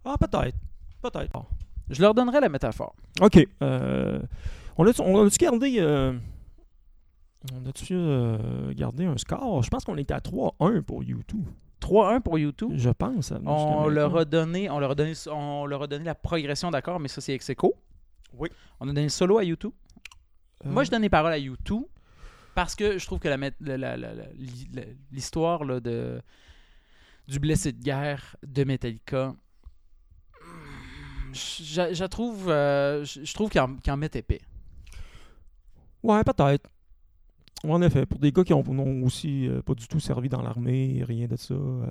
Ah, 0.05 0.15
peut-être. 0.19 0.57
Peut-être. 1.01 1.45
Je 1.89 2.01
leur 2.01 2.13
donnerai 2.13 2.39
la 2.39 2.49
métaphore. 2.49 2.95
OK. 3.21 3.39
Euh, 3.61 4.19
on 4.77 4.85
a-tu 4.87 5.01
on 5.01 5.25
a-tu 5.25 5.37
gardé... 5.37 5.75
euh, 5.79 6.17
on 7.53 7.65
a-tu 7.69 7.93
euh, 7.93 8.73
gardé 8.73 9.05
un 9.05 9.17
score? 9.17 9.63
Je 9.63 9.69
pense 9.69 9.83
qu'on 9.83 9.97
était 9.97 10.13
à 10.13 10.19
3-1 10.19 10.81
pour 10.81 11.03
YouTube. 11.03 11.45
3-1 11.81 12.21
pour 12.21 12.37
YouTube. 12.39 12.71
Je 12.75 12.89
pense. 12.89 13.33
On 13.45 13.87
leur, 13.87 14.15
a 14.17 14.23
donné, 14.25 14.69
on, 14.69 14.79
leur 14.79 14.91
a 14.91 14.95
donné, 14.95 15.13
on 15.29 15.65
leur 15.65 15.83
a 15.83 15.87
donné 15.87 16.05
la 16.05 16.15
progression 16.15 16.71
d'accord, 16.71 16.99
mais 16.99 17.09
ça 17.09 17.19
c'est 17.19 17.33
ex 17.33 17.49
aequo. 17.49 17.73
Oui. 18.37 18.49
On 18.79 18.85
a 18.85 18.87
donné 18.87 19.03
le 19.03 19.09
solo 19.09 19.37
à 19.37 19.43
YouTube. 19.43 19.73
Moi, 20.63 20.85
je 20.85 20.91
donne 20.91 21.01
les 21.01 21.09
paroles 21.09 21.33
à 21.33 21.39
U2 21.39 21.85
parce 22.55 22.73
que 22.75 22.97
je 22.97 23.05
trouve 23.05 23.19
que 23.19 23.27
la- 23.27 23.37
la- 23.37 23.97
la- 23.97 24.13
l'histoire 25.11 25.65
là, 25.65 25.79
de 25.81 26.21
du 27.27 27.39
blessé 27.39 27.71
de 27.73 27.81
guerre 27.83 28.35
de 28.45 28.63
Metallica, 28.63 29.33
je, 31.33 31.89
je 31.93 31.99
la 31.99 32.07
trouve, 32.09 32.49
euh, 32.49 33.03
je, 33.03 33.23
je 33.23 33.33
trouve 33.33 33.49
qu'il 33.49 33.59
en, 33.61 33.75
qu'il 33.77 33.91
en 33.91 33.97
met 33.97 34.09
épais. 34.13 34.41
Ouais, 36.03 36.23
peut-être. 36.23 36.69
En 37.65 37.81
effet, 37.81 38.05
pour 38.05 38.19
des 38.19 38.31
gars 38.31 38.43
qui 38.43 38.53
ont, 38.53 38.63
n'ont 38.63 39.03
aussi 39.05 39.47
euh, 39.47 39.61
pas 39.61 39.73
du 39.73 39.87
tout 39.87 39.99
servi 39.99 40.27
dans 40.29 40.41
l'armée, 40.41 41.03
rien 41.07 41.27
de 41.27 41.35
ça. 41.37 41.53
euh, 41.53 41.85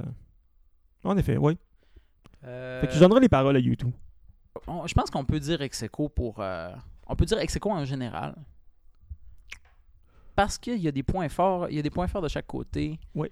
En 1.04 1.16
effet, 1.16 1.36
oui. 1.38 1.56
Euh, 2.44 2.80
Fait 2.82 2.88
que 2.88 2.92
je 2.94 3.00
donnerai 3.00 3.20
les 3.20 3.28
paroles 3.28 3.56
à 3.56 3.58
YouTube. 3.58 3.92
on- 4.66 4.86
je 4.86 4.92
pense 4.94 5.10
qu'on 5.10 5.24
peut 5.24 5.40
dire 5.40 5.62
ex 5.62 5.82
aequo 5.82 6.08
pour. 6.08 6.40
euh, 6.40 6.70
on 7.06 7.16
peut 7.16 7.24
dire 7.24 7.38
ex 7.38 7.56
aequo 7.56 7.70
en 7.70 7.84
général. 7.86 8.34
Parce 10.34 10.58
qu'il 10.58 10.78
y 10.78 10.88
a 10.88 10.92
des 10.92 11.02
points 11.02 11.28
forts, 11.28 11.68
il 11.68 11.76
y 11.76 11.78
a 11.78 11.82
des 11.82 11.90
points 11.90 12.06
forts 12.08 12.22
de 12.22 12.28
chaque 12.28 12.46
côté. 12.46 12.98
Oui. 13.14 13.28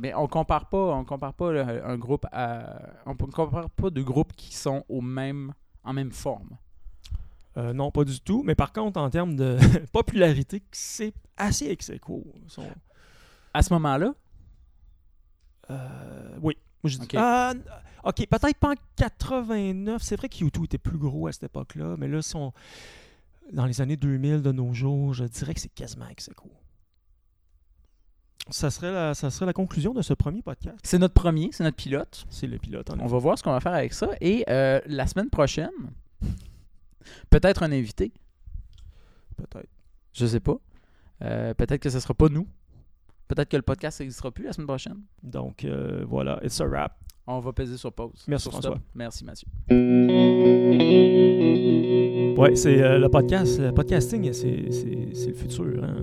Mais 0.00 0.14
on 0.14 0.26
compare 0.28 0.68
pas, 0.68 0.94
on 0.96 1.04
compare 1.04 1.34
pas 1.34 1.52
un 1.62 1.98
groupe 1.98 2.26
à, 2.32 2.80
on 3.06 3.10
ne 3.10 3.14
compare 3.16 3.68
pas 3.70 3.90
de 3.90 4.02
groupes 4.02 4.32
qui 4.34 4.54
sont 4.54 4.84
au 4.88 5.00
même, 5.00 5.52
en 5.84 5.92
même 5.92 6.10
forme. 6.10 6.56
Euh, 7.56 7.72
non, 7.72 7.90
pas 7.90 8.04
du 8.04 8.20
tout. 8.20 8.42
Mais 8.44 8.54
par 8.54 8.72
contre, 8.72 9.00
en 9.00 9.10
termes 9.10 9.34
de 9.36 9.58
popularité, 9.92 10.62
c'est 10.72 11.12
assez 11.36 11.66
ex 11.66 11.90
À 13.54 13.62
ce 13.62 13.72
moment-là, 13.74 14.14
Euh, 15.70 16.36
oui. 16.42 16.56
Moi, 16.82 16.90
je 16.90 16.98
dis- 16.98 17.04
Ok. 17.04 17.14
N- 17.14 17.62
ok, 18.04 18.26
peut-être 18.26 18.58
pas 18.58 18.70
en 18.70 18.74
89. 18.96 20.02
C'est 20.02 20.16
vrai 20.16 20.28
que 20.28 20.36
U2 20.36 20.64
était 20.64 20.78
plus 20.78 20.98
gros 20.98 21.26
à 21.26 21.32
cette 21.32 21.44
époque-là, 21.44 21.96
mais 21.98 22.08
là, 22.08 22.20
dans 23.52 23.66
les 23.66 23.80
années 23.80 23.96
2000 23.96 24.42
de 24.42 24.52
nos 24.52 24.72
jours, 24.72 25.12
je 25.14 25.24
dirais 25.24 25.54
que 25.54 25.60
c'est 25.60 25.72
quasiment 25.74 26.08
ex. 26.08 26.30
Ça 28.48 28.70
serait, 28.70 28.90
la, 28.90 29.14
ça 29.14 29.30
serait 29.30 29.46
la 29.46 29.52
conclusion 29.52 29.92
de 29.94 30.02
ce 30.02 30.12
premier 30.14 30.42
podcast. 30.42 30.78
c'est 30.82 30.98
notre 30.98 31.14
premier, 31.14 31.50
c'est 31.52 31.62
notre 31.62 31.76
pilote. 31.76 32.26
C'est 32.30 32.46
le 32.48 32.58
pilote. 32.58 32.90
en 32.90 32.98
On 32.98 33.06
va 33.06 33.18
voir 33.18 33.38
ce 33.38 33.42
qu'on 33.44 33.52
va 33.52 33.60
faire 33.60 33.74
avec 33.74 33.92
ça. 33.92 34.08
Et 34.20 34.44
euh, 34.48 34.80
la 34.86 35.06
semaine 35.06 35.30
prochaine, 35.30 35.70
peut-être 37.30 37.62
un 37.62 37.72
invité. 37.72 38.12
Peut-être. 39.36 39.68
Je 40.12 40.26
sais 40.26 40.40
pas. 40.40 40.56
Euh, 41.22 41.54
peut-être 41.54 41.80
que 41.82 41.90
ce 41.90 42.00
sera 42.00 42.14
pas 42.14 42.28
nous. 42.28 42.46
Peut-être 43.28 43.48
que 43.48 43.56
le 43.56 43.62
podcast 43.62 44.00
n'existera 44.00 44.30
plus 44.32 44.44
la 44.44 44.52
semaine 44.52 44.66
prochaine. 44.66 45.00
Donc, 45.22 45.64
euh, 45.64 46.04
voilà, 46.08 46.40
it's 46.44 46.60
a 46.60 46.66
wrap. 46.66 46.96
On 47.26 47.38
va 47.38 47.52
peser 47.52 47.76
sur 47.76 47.92
pause. 47.92 48.24
Merci, 48.26 48.42
Sur 48.44 48.52
François. 48.52 48.72
stop. 48.72 48.82
Merci 48.94 49.24
Mathieu. 49.24 49.46
Ouais, 52.36 52.56
c'est 52.56 52.82
euh, 52.82 52.98
le 52.98 53.08
podcast. 53.08 53.60
Le 53.60 53.72
podcasting, 53.72 54.32
c'est 54.32 54.48
le 55.26 55.34
futur. 55.34 55.84
hein. 55.84 55.94